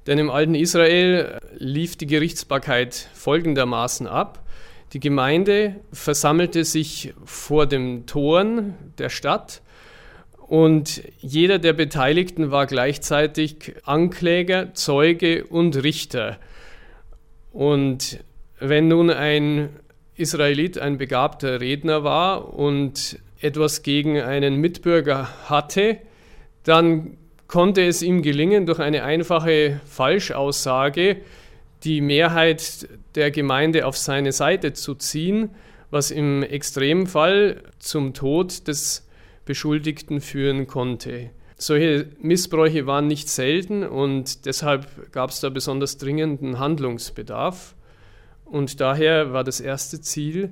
denn 0.07 0.19
im 0.19 0.29
alten 0.29 0.55
Israel 0.55 1.39
lief 1.57 1.95
die 1.95 2.07
Gerichtsbarkeit 2.07 3.09
folgendermaßen 3.13 4.07
ab. 4.07 4.43
Die 4.93 4.99
Gemeinde 4.99 5.77
versammelte 5.91 6.63
sich 6.63 7.13
vor 7.25 7.65
den 7.65 8.05
Toren 8.05 8.75
der 8.97 9.09
Stadt 9.09 9.61
und 10.47 11.01
jeder 11.19 11.57
der 11.57 11.73
Beteiligten 11.73 12.51
war 12.51 12.67
gleichzeitig 12.67 13.73
Ankläger, 13.83 14.75
Zeuge 14.75 15.43
und 15.45 15.81
Richter. 15.81 16.37
Und 17.51 18.19
wenn 18.59 18.87
nun 18.87 19.09
ein 19.09 19.69
Israelit 20.15 20.77
ein 20.77 20.99
begabter 20.99 21.61
Redner 21.61 22.03
war 22.03 22.53
und 22.53 23.19
etwas 23.45 23.83
gegen 23.83 24.19
einen 24.19 24.55
Mitbürger 24.55 25.29
hatte, 25.47 25.99
dann 26.63 27.17
konnte 27.47 27.85
es 27.85 28.01
ihm 28.01 28.23
gelingen, 28.23 28.65
durch 28.65 28.79
eine 28.79 29.03
einfache 29.03 29.79
Falschaussage 29.85 31.17
die 31.83 32.01
Mehrheit 32.01 32.89
der 33.13 33.29
Gemeinde 33.29 33.85
auf 33.85 33.97
seine 33.97 34.31
Seite 34.31 34.73
zu 34.73 34.95
ziehen, 34.95 35.51
was 35.91 36.09
im 36.09 36.41
Extremfall 36.41 37.61
zum 37.77 38.13
Tod 38.13 38.67
des 38.67 39.07
Beschuldigten 39.45 40.21
führen 40.21 40.65
konnte. 40.65 41.29
Solche 41.57 42.07
Missbräuche 42.19 42.87
waren 42.87 43.07
nicht 43.07 43.29
selten 43.29 43.83
und 43.83 44.45
deshalb 44.45 45.11
gab 45.11 45.29
es 45.29 45.39
da 45.39 45.49
besonders 45.49 45.97
dringenden 45.97 46.59
Handlungsbedarf. 46.59 47.75
Und 48.43 48.81
daher 48.81 49.31
war 49.31 49.43
das 49.43 49.61
erste 49.61 50.01
Ziel, 50.01 50.51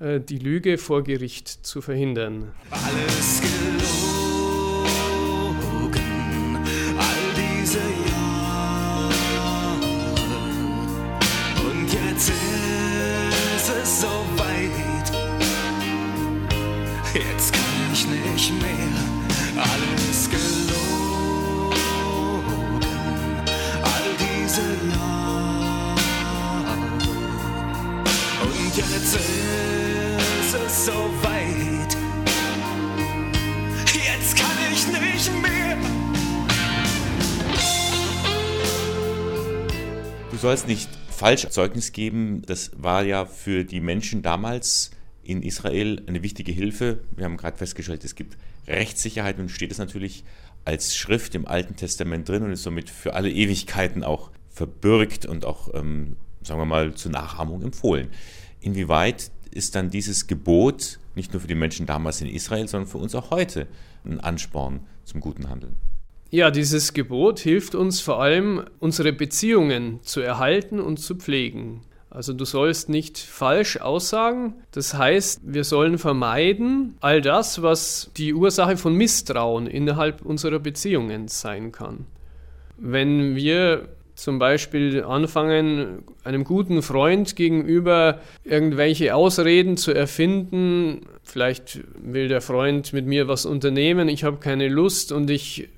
die 0.00 0.38
Lüge 0.38 0.78
vor 0.78 1.04
Gericht 1.04 1.48
zu 1.48 1.80
verhindern. 1.80 2.52
Alles 2.70 3.40
Du 40.44 40.50
sollst 40.50 40.68
nicht 40.68 40.90
falsch 41.08 41.48
Zeugnis 41.48 41.92
geben. 41.92 42.42
Das 42.44 42.72
war 42.76 43.02
ja 43.02 43.24
für 43.24 43.64
die 43.64 43.80
Menschen 43.80 44.20
damals 44.20 44.90
in 45.22 45.42
Israel 45.42 46.02
eine 46.06 46.22
wichtige 46.22 46.52
Hilfe. 46.52 47.00
Wir 47.16 47.24
haben 47.24 47.38
gerade 47.38 47.56
festgestellt, 47.56 48.04
es 48.04 48.14
gibt 48.14 48.36
Rechtssicherheit 48.66 49.38
und 49.38 49.48
steht 49.48 49.72
es 49.72 49.78
natürlich 49.78 50.22
als 50.66 50.94
Schrift 50.94 51.34
im 51.34 51.48
Alten 51.48 51.76
Testament 51.76 52.28
drin 52.28 52.42
und 52.42 52.52
ist 52.52 52.62
somit 52.62 52.90
für 52.90 53.14
alle 53.14 53.30
Ewigkeiten 53.30 54.04
auch 54.04 54.32
verbürgt 54.50 55.24
und 55.24 55.46
auch, 55.46 55.72
ähm, 55.72 56.16
sagen 56.42 56.60
wir 56.60 56.66
mal, 56.66 56.92
zur 56.92 57.12
Nachahmung 57.12 57.62
empfohlen. 57.62 58.10
Inwieweit 58.60 59.30
ist 59.50 59.74
dann 59.74 59.88
dieses 59.88 60.26
Gebot 60.26 60.98
nicht 61.14 61.32
nur 61.32 61.40
für 61.40 61.48
die 61.48 61.54
Menschen 61.54 61.86
damals 61.86 62.20
in 62.20 62.28
Israel, 62.28 62.68
sondern 62.68 62.90
für 62.90 62.98
uns 62.98 63.14
auch 63.14 63.30
heute 63.30 63.66
ein 64.04 64.20
Ansporn 64.20 64.80
zum 65.06 65.22
guten 65.22 65.48
Handeln. 65.48 65.74
Ja, 66.34 66.50
dieses 66.50 66.94
Gebot 66.94 67.38
hilft 67.38 67.76
uns 67.76 68.00
vor 68.00 68.20
allem, 68.20 68.64
unsere 68.80 69.12
Beziehungen 69.12 70.00
zu 70.02 70.20
erhalten 70.20 70.80
und 70.80 70.96
zu 70.96 71.14
pflegen. 71.14 71.82
Also 72.10 72.32
du 72.32 72.44
sollst 72.44 72.88
nicht 72.88 73.18
falsch 73.18 73.76
aussagen. 73.76 74.54
Das 74.72 74.94
heißt, 74.94 75.42
wir 75.44 75.62
sollen 75.62 75.96
vermeiden 75.96 76.96
all 77.00 77.20
das, 77.20 77.62
was 77.62 78.10
die 78.16 78.34
Ursache 78.34 78.76
von 78.76 78.96
Misstrauen 78.96 79.68
innerhalb 79.68 80.22
unserer 80.22 80.58
Beziehungen 80.58 81.28
sein 81.28 81.70
kann. 81.70 82.04
Wenn 82.78 83.36
wir 83.36 83.90
zum 84.14 84.38
Beispiel 84.38 85.02
anfangen, 85.02 86.04
einem 86.22 86.44
guten 86.44 86.82
Freund 86.82 87.34
gegenüber 87.36 88.20
irgendwelche 88.44 89.14
Ausreden 89.14 89.76
zu 89.76 89.92
erfinden. 89.92 91.00
Vielleicht 91.24 91.80
will 92.00 92.28
der 92.28 92.40
Freund 92.40 92.92
mit 92.92 93.06
mir 93.06 93.28
was 93.28 93.44
unternehmen, 93.44 94.08
ich 94.08 94.24
habe 94.24 94.36
keine 94.38 94.68
Lust 94.68 95.10
und 95.10 95.30
ich 95.30 95.68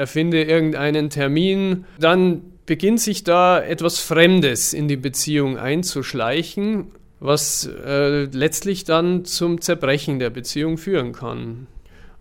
erfinde 0.00 0.42
irgendeinen 0.42 1.10
Termin. 1.10 1.84
Dann 1.98 2.40
beginnt 2.64 3.00
sich 3.00 3.22
da 3.22 3.62
etwas 3.62 3.98
Fremdes 3.98 4.72
in 4.72 4.88
die 4.88 4.96
Beziehung 4.96 5.58
einzuschleichen, 5.58 6.86
was 7.20 7.68
äh, 7.84 8.24
letztlich 8.24 8.84
dann 8.84 9.26
zum 9.26 9.60
Zerbrechen 9.60 10.18
der 10.18 10.30
Beziehung 10.30 10.78
führen 10.78 11.12
kann. 11.12 11.66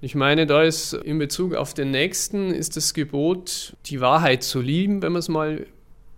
Ich 0.01 0.13
meine, 0.13 0.45
da 0.45 0.63
ist 0.63 0.93
in 0.93 1.19
Bezug 1.19 1.55
auf 1.55 1.73
den 1.73 1.91
Nächsten 1.91 2.51
ist 2.51 2.75
das 2.75 2.93
Gebot, 2.93 3.77
die 3.85 4.01
Wahrheit 4.01 4.43
zu 4.43 4.59
lieben, 4.59 5.01
wenn 5.01 5.13
man 5.13 5.19
es 5.19 5.29
mal 5.29 5.65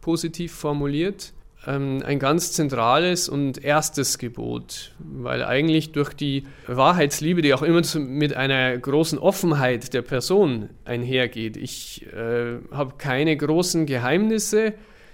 positiv 0.01 0.53
formuliert, 0.53 1.31
ein 1.63 2.17
ganz 2.17 2.53
zentrales 2.53 3.29
und 3.29 3.63
erstes 3.63 4.17
Gebot, 4.17 4.93
weil 4.97 5.43
eigentlich 5.43 5.91
durch 5.91 6.13
die 6.13 6.45
Wahrheitsliebe, 6.65 7.43
die 7.43 7.53
auch 7.53 7.61
immer 7.61 7.81
mit 7.99 8.33
einer 8.33 8.75
großen 8.77 9.19
Offenheit 9.19 9.93
der 9.93 10.01
Person 10.01 10.69
einhergeht, 10.85 11.57
ich 11.57 12.07
äh, 12.13 12.57
habe 12.71 12.93
keine 12.97 13.37
großen 13.37 13.85
Geheimnisse, 13.85 14.73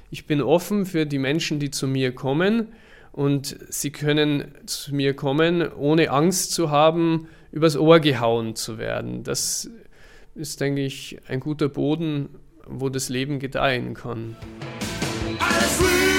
ich 0.09 0.25
bin 0.25 0.41
offen 0.41 0.85
für 0.85 1.05
die 1.05 1.19
Menschen, 1.19 1.59
die 1.59 1.69
zu 1.69 1.85
mir 1.85 2.15
kommen 2.15 2.67
und 3.11 3.57
sie 3.67 3.91
können 3.91 4.45
zu 4.65 4.95
mir 4.95 5.15
kommen, 5.15 5.69
ohne 5.73 6.11
Angst 6.11 6.53
zu 6.53 6.71
haben, 6.71 7.27
übers 7.51 7.75
Ohr 7.75 7.99
gehauen 7.99 8.55
zu 8.55 8.77
werden. 8.77 9.23
Das 9.23 9.69
ist, 10.33 10.61
denke 10.61 10.81
ich, 10.81 11.17
ein 11.27 11.41
guter 11.41 11.67
Boden, 11.67 12.29
wo 12.65 12.87
das 12.87 13.09
Leben 13.09 13.39
gedeihen 13.39 13.95
kann. 13.95 14.37
Alles 15.39 16.16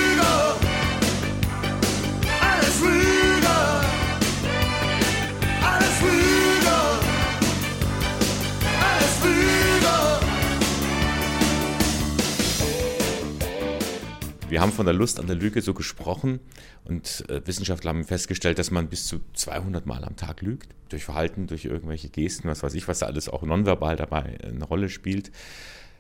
Wir 14.49 14.63
haben 14.63 14.73
von 14.73 14.87
der 14.87 14.95
Lust 14.95 15.21
an 15.21 15.27
der 15.27 15.37
Lüge 15.37 15.61
so 15.61 15.75
gesprochen 15.75 16.41
und 16.85 17.29
äh, 17.29 17.47
Wissenschaftler 17.47 17.91
haben 17.91 18.05
festgestellt, 18.05 18.59
dass 18.59 18.71
man 18.71 18.89
bis 18.89 19.07
zu 19.07 19.21
200 19.35 19.85
Mal 19.85 20.05
am 20.05 20.17
Tag 20.17 20.41
lügt. 20.41 20.75
Durch 20.89 21.05
Verhalten, 21.05 21.47
durch 21.47 21.67
irgendwelche 21.67 22.09
Gesten, 22.09 22.49
was 22.49 22.63
weiß 22.63 22.73
ich, 22.73 22.89
was 22.89 23.01
da 23.01 23.07
alles 23.07 23.29
auch 23.29 23.43
nonverbal 23.43 23.97
dabei 23.97 24.39
eine 24.43 24.65
Rolle 24.65 24.89
spielt. 24.89 25.31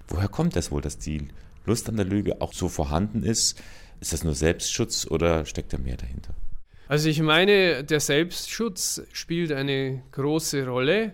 Woher 0.08 0.28
kommt 0.28 0.56
das 0.56 0.70
wohl, 0.70 0.80
dass 0.80 0.98
die 0.98 1.28
Lust 1.66 1.90
an 1.90 1.96
der 1.96 2.06
Lüge 2.06 2.40
auch 2.40 2.54
so 2.54 2.68
vorhanden 2.68 3.22
ist? 3.22 3.60
Ist 4.00 4.14
das 4.14 4.24
nur 4.24 4.34
Selbstschutz 4.34 5.06
oder 5.06 5.44
steckt 5.44 5.74
da 5.74 5.78
mehr 5.78 5.98
dahinter? 5.98 6.32
Also 6.86 7.10
ich 7.10 7.20
meine, 7.20 7.84
der 7.84 8.00
Selbstschutz 8.00 9.02
spielt 9.12 9.52
eine 9.52 10.02
große 10.12 10.66
Rolle, 10.66 11.12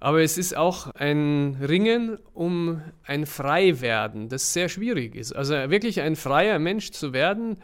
aber 0.00 0.22
es 0.22 0.38
ist 0.38 0.56
auch 0.56 0.90
ein 0.94 1.56
Ringen 1.60 2.18
um 2.32 2.82
ein 3.04 3.26
Freiwerden, 3.26 4.28
das 4.28 4.52
sehr 4.52 4.68
schwierig 4.68 5.14
ist. 5.14 5.32
Also 5.32 5.54
wirklich 5.54 6.00
ein 6.00 6.16
freier 6.16 6.58
Mensch 6.58 6.90
zu 6.90 7.12
werden, 7.12 7.56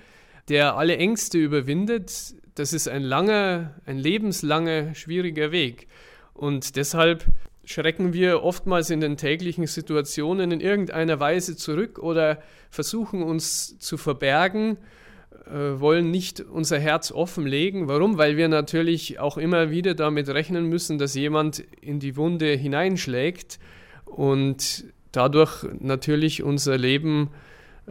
der 0.49 0.77
alle 0.77 0.97
Ängste 0.97 1.39
überwindet, 1.39 2.35
das 2.55 2.73
ist 2.73 2.89
ein 2.89 3.03
langer, 3.03 3.75
ein 3.87 3.99
lebenslanger, 3.99 4.95
schwieriger 4.95 5.53
Weg. 5.53 5.87
Und 6.35 6.77
deshalb 6.77 7.25
schrecken 7.65 8.13
wir 8.13 8.43
oftmals 8.43 8.91
in 8.91 9.01
den 9.01 9.17
täglichen 9.17 9.67
Situationen 9.67 10.51
in 10.51 10.61
irgendeiner 10.61 11.21
Weise 11.21 11.57
zurück 11.57 11.99
oder 11.99 12.43
versuchen 12.71 13.23
uns 13.23 13.79
zu 13.79 13.97
verbergen, 13.97 14.79
wollen 15.51 16.11
nicht 16.11 16.41
unser 16.41 16.79
Herz 16.79 17.11
offenlegen. 17.11 17.89
Warum? 17.89 18.19
Weil 18.19 18.37
wir 18.37 18.49
natürlich 18.49 19.19
auch 19.19 19.37
immer 19.37 19.71
wieder 19.71 19.95
damit 19.95 20.29
rechnen 20.29 20.67
müssen, 20.67 20.99
dass 20.99 21.15
jemand 21.15 21.61
in 21.81 21.99
die 21.99 22.17
Wunde 22.17 22.55
hineinschlägt 22.55 23.59
und 24.05 24.85
dadurch 25.13 25.67
natürlich 25.79 26.43
unser 26.43 26.79
Leben 26.79 27.31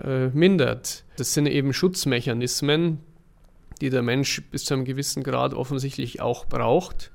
äh, 0.01 0.27
mindert. 0.29 1.03
Das 1.17 1.33
sind 1.33 1.47
eben 1.47 1.73
Schutzmechanismen, 1.73 2.99
die 3.81 3.89
der 3.89 4.01
Mensch 4.03 4.41
bis 4.51 4.65
zu 4.65 4.73
einem 4.73 4.85
gewissen 4.85 5.23
Grad 5.23 5.53
offensichtlich 5.53 6.21
auch 6.21 6.45
braucht. 6.45 7.11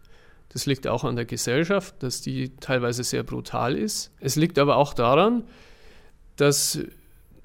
Das 0.51 0.67
liegt 0.67 0.87
auch 0.87 1.05
an 1.05 1.17
der 1.17 1.25
Gesellschaft, 1.25 2.03
dass 2.03 2.21
die 2.21 2.55
teilweise 2.57 3.03
sehr 3.03 3.23
brutal 3.23 3.77
ist. 3.77 4.13
Es 4.21 4.37
liegt 4.37 4.59
aber 4.59 4.77
auch 4.77 4.95
daran, 4.95 5.45
dass 6.37 6.81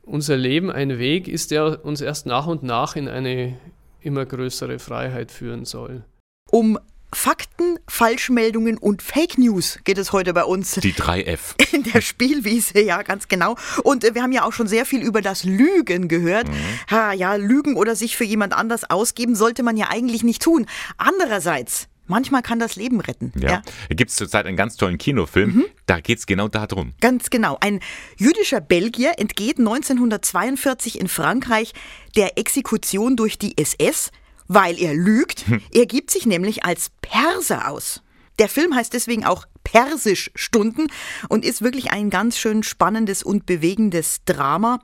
unser 0.10 0.38
Leben 0.38 0.72
ein 0.72 0.98
Weg 0.98 1.28
ist, 1.28 1.52
der 1.52 1.86
uns 1.86 2.02
erst 2.02 2.26
nach 2.26 2.48
und 2.48 2.64
nach 2.64 2.96
in 2.96 3.08
eine 3.08 3.58
immer 4.02 4.26
größere 4.26 4.80
Freiheit 4.80 5.32
führen 5.32 5.66
soll. 5.66 6.04
Um 6.52 6.80
Fakten, 7.12 7.80
Falschmeldungen 7.88 8.78
und 8.78 9.02
Fake 9.02 9.40
News 9.40 9.80
geht 9.84 9.98
es 9.98 10.12
heute 10.12 10.34
bei 10.34 10.44
uns. 10.44 10.74
Die 10.76 10.94
3F. 10.94 11.56
In 11.76 11.84
der 11.84 12.02
Spielwiese, 12.02 12.82
ja, 12.82 13.02
ganz 13.02 13.28
genau. 13.28 13.56
Und 13.84 14.04
äh, 14.04 14.14
wir 14.14 14.22
haben 14.22 14.32
ja 14.32 14.44
auch 14.44 14.54
schon 14.54 14.68
sehr 14.68 14.86
viel 14.86 15.02
über 15.02 15.22
das 15.22 15.44
Lügen 15.44 16.08
gehört. 16.08 16.48
Mhm. 16.48 16.54
Ha, 16.92 17.14
ja, 17.14 17.34
Lügen 17.36 17.78
oder 17.78 17.96
sich 17.96 18.16
für 18.16 18.26
jemand 18.26 18.54
anders 18.54 18.88
ausgeben 18.90 19.36
sollte 19.36 19.64
man 19.64 19.76
ja 19.76 19.88
eigentlich 19.90 20.24
nicht 20.24 20.44
tun. 20.44 20.68
Andererseits, 20.98 21.89
manchmal 22.10 22.42
kann 22.42 22.60
das 22.60 22.76
Leben 22.76 23.00
retten. 23.00 23.32
Ja. 23.40 23.50
ja. 23.50 23.62
Da 23.88 23.96
gibt 23.96 24.12
es 24.12 24.18
zurzeit 24.18 24.46
einen 24.46 24.58
ganz 24.58 24.76
tollen 24.76 24.98
Kinofilm, 24.98 25.50
mhm. 25.56 25.66
da 25.86 26.00
geht 26.00 26.20
es 26.20 26.26
genau 26.26 26.48
darum. 26.48 26.94
Ganz 27.00 27.30
genau. 27.30 27.58
Ein 27.62 27.80
jüdischer 28.18 28.62
Belgier 28.62 29.14
entgeht 29.18 29.60
1942 29.60 31.00
in 31.00 31.08
Frankreich 31.08 31.74
der 32.16 32.38
Exekution 32.38 33.16
durch 33.16 33.38
die 33.38 33.58
SS 33.58 34.12
weil 34.50 34.82
er 34.82 34.94
lügt. 34.94 35.48
Hm. 35.48 35.62
Er 35.72 35.86
gibt 35.86 36.12
sich 36.12 36.26
nämlich 36.26 36.66
als 36.66 36.92
Perser 37.02 37.70
aus. 37.70 38.02
Der 38.40 38.50
Film 38.50 38.76
heißt 38.76 38.94
deswegen 38.94 39.24
auch 39.24 39.46
Persisch 39.64 40.32
Stunden 40.34 40.88
und 41.30 41.46
ist 41.46 41.62
wirklich 41.62 41.92
ein 41.92 42.10
ganz 42.10 42.38
schön 42.38 42.64
spannendes 42.64 43.22
und 43.22 43.46
bewegendes 43.46 44.24
Drama. 44.26 44.82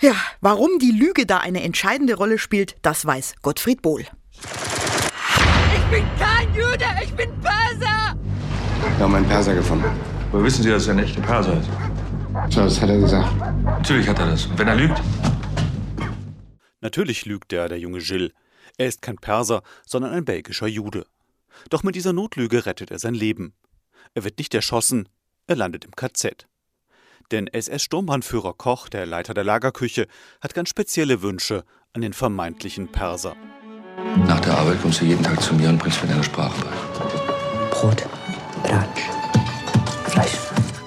Ja, 0.00 0.14
warum 0.40 0.78
die 0.80 0.90
Lüge 0.90 1.26
da 1.26 1.38
eine 1.38 1.62
entscheidende 1.62 2.14
Rolle 2.14 2.38
spielt, 2.38 2.76
das 2.82 3.06
weiß 3.06 3.34
Gottfried 3.42 3.82
Bohl. 3.82 4.04
Ich 5.90 5.94
bin 5.94 6.04
kein 6.18 6.54
Jude, 6.54 6.84
ich 7.02 7.14
bin 7.14 7.30
Perser! 7.40 8.14
Wir 8.98 8.98
haben 8.98 9.14
einen 9.14 9.26
Perser 9.26 9.54
gefunden. 9.54 9.86
Woher 10.30 10.44
wissen 10.44 10.62
Sie, 10.62 10.68
dass 10.68 10.86
er 10.86 10.92
ein 10.92 10.98
echter 10.98 11.22
Perser 11.22 11.58
ist? 11.58 11.70
So, 12.54 12.60
das 12.60 12.78
hat 12.78 12.90
er 12.90 12.98
gesagt. 12.98 13.34
Natürlich 13.64 14.06
hat 14.06 14.18
er 14.18 14.26
das. 14.26 14.44
Und 14.44 14.58
wenn 14.58 14.68
er 14.68 14.74
lügt? 14.74 15.00
Natürlich 16.82 17.24
lügt 17.24 17.54
er, 17.54 17.70
der 17.70 17.78
junge 17.78 18.00
Gilles. 18.00 18.32
Er 18.76 18.86
ist 18.86 19.00
kein 19.00 19.16
Perser, 19.16 19.62
sondern 19.86 20.12
ein 20.12 20.26
belgischer 20.26 20.66
Jude. 20.66 21.06
Doch 21.70 21.82
mit 21.82 21.94
dieser 21.94 22.12
Notlüge 22.12 22.66
rettet 22.66 22.90
er 22.90 22.98
sein 22.98 23.14
Leben. 23.14 23.54
Er 24.12 24.24
wird 24.24 24.36
nicht 24.36 24.52
erschossen, 24.54 25.08
er 25.46 25.56
landet 25.56 25.86
im 25.86 25.96
KZ. 25.96 26.46
Denn 27.30 27.46
SS-Sturmbahnführer 27.46 28.52
Koch, 28.52 28.90
der 28.90 29.06
Leiter 29.06 29.32
der 29.32 29.44
Lagerküche, 29.44 30.06
hat 30.42 30.52
ganz 30.52 30.68
spezielle 30.68 31.22
Wünsche 31.22 31.64
an 31.94 32.02
den 32.02 32.12
vermeintlichen 32.12 32.88
Perser. 32.88 33.36
Nach 34.26 34.40
der 34.40 34.56
Arbeit 34.58 34.80
kommst 34.82 35.00
du 35.00 35.04
jeden 35.04 35.22
Tag 35.22 35.40
zu 35.40 35.54
mir 35.54 35.68
und 35.68 35.78
bringst 35.78 36.02
mir 36.02 36.08
deine 36.08 36.24
Sprache 36.24 36.54
bei. 36.62 37.68
Brot, 37.70 38.06
Ratsch, 38.64 39.02
Fleisch, 40.04 40.38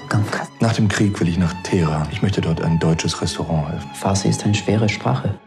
Gamka. 0.10 0.48
Nach 0.60 0.74
dem 0.74 0.88
Krieg 0.88 1.20
will 1.20 1.28
ich 1.28 1.38
nach 1.38 1.54
Teheran. 1.64 2.08
Ich 2.12 2.22
möchte 2.22 2.42
dort 2.42 2.62
ein 2.62 2.80
deutsches 2.80 3.22
Restaurant 3.22 3.70
helfen. 3.70 3.90
Farsi 3.94 4.30
ist 4.30 4.44
eine 4.44 4.54
schwere 4.56 4.90
Sprache. 4.90 5.40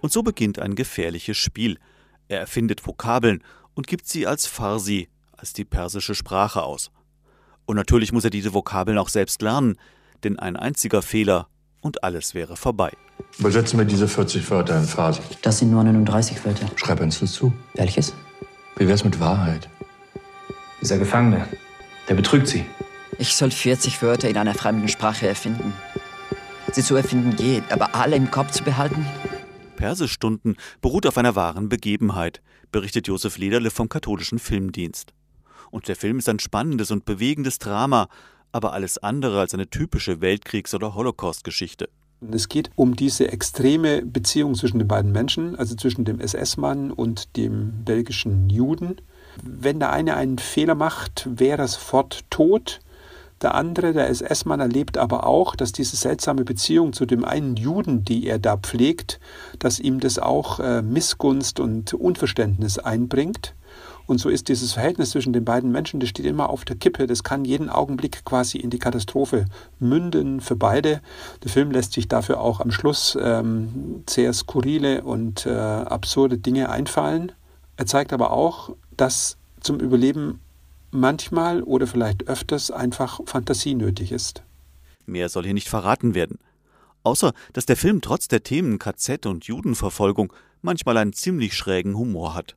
Und 0.00 0.12
so 0.12 0.22
beginnt 0.22 0.58
ein 0.58 0.74
gefährliches 0.74 1.36
Spiel. 1.36 1.78
Er 2.28 2.40
erfindet 2.40 2.86
Vokabeln 2.86 3.42
und 3.74 3.86
gibt 3.86 4.06
sie 4.06 4.26
als 4.26 4.46
Farsi, 4.46 5.08
als 5.36 5.52
die 5.52 5.64
persische 5.64 6.14
Sprache 6.14 6.62
aus. 6.62 6.90
Und 7.66 7.76
natürlich 7.76 8.12
muss 8.12 8.24
er 8.24 8.30
diese 8.30 8.54
Vokabeln 8.54 8.98
auch 8.98 9.08
selbst 9.08 9.42
lernen, 9.42 9.76
denn 10.24 10.38
ein 10.38 10.56
einziger 10.56 11.02
Fehler 11.02 11.48
und 11.86 12.04
alles 12.04 12.34
wäre 12.34 12.56
vorbei. 12.56 12.92
Übersetzen 13.38 13.78
wir 13.78 13.86
diese 13.86 14.08
40 14.08 14.50
Wörter 14.50 14.78
in 14.78 14.84
Farsi. 14.84 15.20
Das 15.42 15.58
sind 15.58 15.70
nur 15.70 15.82
39 15.84 16.44
Wörter. 16.44 16.66
Schreib 16.76 17.00
uns 17.00 17.20
das 17.20 17.32
zu. 17.32 17.52
Welches? 17.74 18.12
Wie 18.76 18.86
wär's 18.86 19.04
mit 19.04 19.18
Wahrheit? 19.18 19.68
Dieser 20.82 20.98
Gefangene, 20.98 21.48
der 22.08 22.14
betrügt 22.14 22.48
Sie. 22.48 22.66
Ich 23.18 23.34
soll 23.34 23.50
40 23.50 24.02
Wörter 24.02 24.28
in 24.28 24.36
einer 24.36 24.54
fremden 24.54 24.88
Sprache 24.88 25.26
erfinden. 25.26 25.72
Sie 26.72 26.82
zu 26.82 26.96
erfinden 26.96 27.34
geht, 27.36 27.72
aber 27.72 27.94
alle 27.94 28.16
im 28.16 28.30
Kopf 28.30 28.50
zu 28.50 28.62
behalten, 28.62 29.06
Persischstunden 29.76 30.56
beruht 30.80 31.06
auf 31.06 31.18
einer 31.18 31.36
wahren 31.36 31.68
Begebenheit, 31.68 32.42
berichtet 32.72 33.06
Josef 33.06 33.38
Lederle 33.38 33.70
vom 33.70 33.88
katholischen 33.88 34.38
Filmdienst. 34.38 35.12
Und 35.70 35.86
der 35.88 35.96
Film 35.96 36.18
ist 36.18 36.28
ein 36.28 36.38
spannendes 36.38 36.90
und 36.90 37.04
bewegendes 37.04 37.58
Drama, 37.58 38.08
aber 38.52 38.72
alles 38.72 38.98
andere 38.98 39.40
als 39.40 39.54
eine 39.54 39.68
typische 39.68 40.20
Weltkriegs- 40.20 40.74
oder 40.74 40.94
Holocaust-Geschichte. 40.94 41.88
Es 42.32 42.48
geht 42.48 42.70
um 42.76 42.96
diese 42.96 43.30
extreme 43.30 44.02
Beziehung 44.02 44.54
zwischen 44.54 44.78
den 44.78 44.88
beiden 44.88 45.12
Menschen, 45.12 45.56
also 45.56 45.74
zwischen 45.74 46.04
dem 46.04 46.18
SS-Mann 46.18 46.90
und 46.90 47.36
dem 47.36 47.84
belgischen 47.84 48.48
Juden. 48.48 48.96
Wenn 49.42 49.80
der 49.80 49.92
eine 49.92 50.16
einen 50.16 50.38
Fehler 50.38 50.74
macht, 50.74 51.28
wäre 51.30 51.62
er 51.62 51.68
sofort 51.68 52.24
tot. 52.30 52.80
Der 53.42 53.54
andere, 53.54 53.92
der 53.92 54.08
SS-Mann, 54.08 54.60
erlebt 54.60 54.96
aber 54.96 55.26
auch, 55.26 55.56
dass 55.56 55.72
diese 55.72 55.96
seltsame 55.96 56.44
Beziehung 56.44 56.94
zu 56.94 57.04
dem 57.04 57.22
einen 57.22 57.56
Juden, 57.56 58.02
die 58.02 58.26
er 58.26 58.38
da 58.38 58.56
pflegt, 58.56 59.20
dass 59.58 59.78
ihm 59.78 60.00
das 60.00 60.18
auch 60.18 60.58
äh, 60.58 60.80
Missgunst 60.80 61.60
und 61.60 61.92
Unverständnis 61.92 62.78
einbringt. 62.78 63.54
Und 64.06 64.18
so 64.18 64.28
ist 64.28 64.48
dieses 64.48 64.72
Verhältnis 64.72 65.10
zwischen 65.10 65.32
den 65.32 65.44
beiden 65.44 65.72
Menschen, 65.72 65.98
das 65.98 66.08
steht 66.08 66.26
immer 66.26 66.48
auf 66.48 66.64
der 66.64 66.76
Kippe. 66.76 67.06
Das 67.06 67.24
kann 67.24 67.44
jeden 67.44 67.68
Augenblick 67.68 68.24
quasi 68.24 68.58
in 68.58 68.70
die 68.70 68.78
Katastrophe 68.78 69.46
münden 69.80 70.40
für 70.40 70.56
beide. 70.56 71.00
Der 71.42 71.50
Film 71.50 71.72
lässt 71.72 71.92
sich 71.92 72.06
dafür 72.06 72.40
auch 72.40 72.60
am 72.60 72.70
Schluss 72.70 73.18
ähm, 73.20 74.04
sehr 74.08 74.32
skurrile 74.32 75.02
und 75.02 75.46
äh, 75.46 75.50
absurde 75.50 76.38
Dinge 76.38 76.70
einfallen. 76.70 77.32
Er 77.76 77.86
zeigt 77.86 78.12
aber 78.12 78.30
auch, 78.30 78.76
dass 78.96 79.38
zum 79.60 79.80
Überleben 79.80 80.40
manchmal 80.92 81.62
oder 81.62 81.88
vielleicht 81.88 82.28
öfters 82.28 82.70
einfach 82.70 83.20
Fantasie 83.26 83.74
nötig 83.74 84.12
ist. 84.12 84.44
Mehr 85.04 85.28
soll 85.28 85.44
hier 85.44 85.54
nicht 85.54 85.68
verraten 85.68 86.14
werden. 86.14 86.38
Außer, 87.02 87.32
dass 87.52 87.66
der 87.66 87.76
Film 87.76 88.00
trotz 88.00 88.28
der 88.28 88.42
Themen 88.42 88.78
KZ 88.78 89.26
und 89.26 89.44
Judenverfolgung 89.44 90.32
manchmal 90.62 90.96
einen 90.96 91.12
ziemlich 91.12 91.54
schrägen 91.54 91.96
Humor 91.96 92.34
hat 92.34 92.56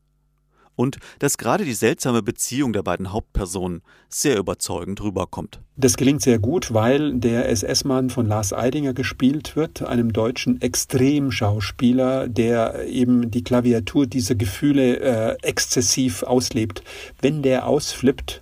und 0.80 1.00
dass 1.20 1.38
gerade 1.38 1.66
die 1.66 1.74
seltsame 1.74 2.24
Beziehung 2.24 2.72
der 2.72 2.84
beiden 2.84 3.12
Hauptpersonen 3.12 3.82
sehr 4.08 4.38
überzeugend 4.38 5.02
rüberkommt. 5.02 5.60
Das 5.76 5.98
gelingt 5.98 6.22
sehr 6.22 6.40
gut, 6.40 6.74
weil 6.74 7.16
der 7.16 7.50
SS-Mann 7.50 8.10
von 8.10 8.26
Lars 8.26 8.54
Eidinger 8.54 8.94
gespielt 8.94 9.58
wird, 9.58 9.82
einem 9.82 10.14
deutschen 10.14 10.62
Extremschauspieler, 10.62 12.30
der 12.30 12.88
eben 12.88 13.30
die 13.30 13.44
Klaviatur 13.44 14.08
dieser 14.08 14.36
Gefühle 14.36 15.00
äh, 15.02 15.38
exzessiv 15.42 16.24
auslebt. 16.24 16.82
Wenn 17.22 17.42
der 17.42 17.68
ausflippt, 17.68 18.42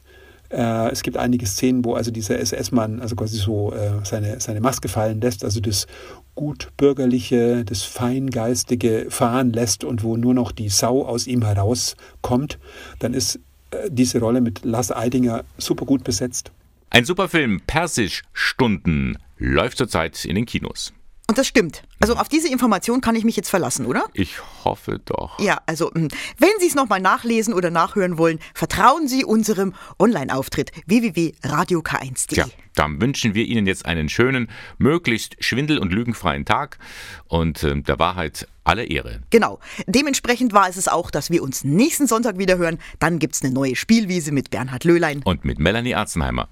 äh, 0.52 0.92
es 0.92 1.02
gibt 1.02 1.18
einige 1.18 1.48
Szenen, 1.48 1.84
wo 1.84 1.96
also 1.96 2.12
dieser 2.12 2.38
SS-Mann 2.40 3.02
also 3.02 3.16
quasi 3.16 3.38
so 3.38 3.74
äh, 3.74 3.94
seine, 4.04 4.40
seine 4.42 4.62
Maske 4.62 4.90
fallen 4.90 5.22
lässt, 5.22 5.44
also 5.44 5.60
das 5.60 5.88
gutbürgerliche, 6.38 7.66
das 7.66 7.84
feingeistige 7.84 9.08
fahren 9.10 9.52
lässt 9.52 9.84
und 9.84 10.04
wo 10.04 10.16
nur 10.16 10.34
noch 10.34 10.54
die 10.54 10.70
Sau 10.70 11.04
aus 11.04 11.28
ihm 11.28 11.44
herauskommt, 11.44 12.60
dann 13.00 13.14
ist 13.14 13.40
äh, 13.72 13.90
diese 13.90 14.20
Rolle 14.20 14.40
mit 14.40 14.64
Lars 14.64 14.92
Eidinger 14.92 15.44
super 15.58 15.86
gut 15.86 16.06
besetzt. 16.06 16.52
Ein 16.90 17.04
super 17.04 17.28
Film, 17.28 17.60
Persisch 17.68 18.22
Stunden, 18.32 19.18
läuft 19.38 19.78
zurzeit 19.78 20.24
in 20.24 20.36
den 20.36 20.46
Kinos. 20.46 20.94
Und 21.30 21.38
das 21.38 21.46
stimmt. 21.46 21.84
Also 22.00 22.16
auf 22.16 22.30
diese 22.30 22.48
Information 22.48 23.02
kann 23.02 23.16
ich 23.16 23.26
mich 23.26 23.36
jetzt 23.36 23.50
verlassen, 23.50 23.86
oder? 23.86 24.06
Ich 24.14 24.36
hoffe 24.64 25.02
doch. 25.04 25.38
Ja, 25.40 25.60
also 25.66 25.92
hm, 25.94 26.08
wenn 26.38 26.50
Sie 26.60 26.68
es 26.68 26.76
nochmal 26.76 27.02
nachlesen 27.02 27.54
oder 27.54 27.70
nachhören 27.70 28.18
wollen, 28.18 28.40
vertrauen 28.54 29.10
Sie 29.10 29.26
unserem 29.26 29.74
Online-Auftritt 30.00 30.72
www.radiok1.de. 30.86 32.38
Ja, 32.38 32.46
dann 32.76 33.02
wünschen 33.02 33.34
wir 33.34 33.44
Ihnen 33.44 33.68
jetzt 33.68 33.86
einen 33.86 34.08
schönen, 34.08 34.50
möglichst 34.78 35.36
schwindel- 35.44 35.80
und 35.80 35.92
lügenfreien 35.92 36.46
Tag 36.46 36.78
und 37.28 37.62
äh, 37.64 37.82
der 37.82 38.00
Wahrheit 38.00 38.48
alle 38.64 38.86
Ehre. 38.86 39.22
Genau. 39.30 39.60
Dementsprechend 39.86 40.54
war 40.54 40.70
es 40.70 40.78
es 40.78 40.88
auch, 40.88 41.12
dass 41.12 41.30
wir 41.30 41.44
uns 41.44 41.64
nächsten 41.64 42.08
Sonntag 42.08 42.38
wieder 42.38 42.58
hören. 42.58 42.80
Dann 43.00 43.20
gibt 43.20 43.36
es 43.36 43.42
eine 43.42 43.54
neue 43.54 43.76
Spielwiese 43.76 44.32
mit 44.32 44.50
Bernhard 44.50 44.86
Löhlein. 44.86 45.24
Und 45.26 45.44
mit 45.44 45.60
Melanie 45.60 45.96
Arzenheimer. 45.96 46.48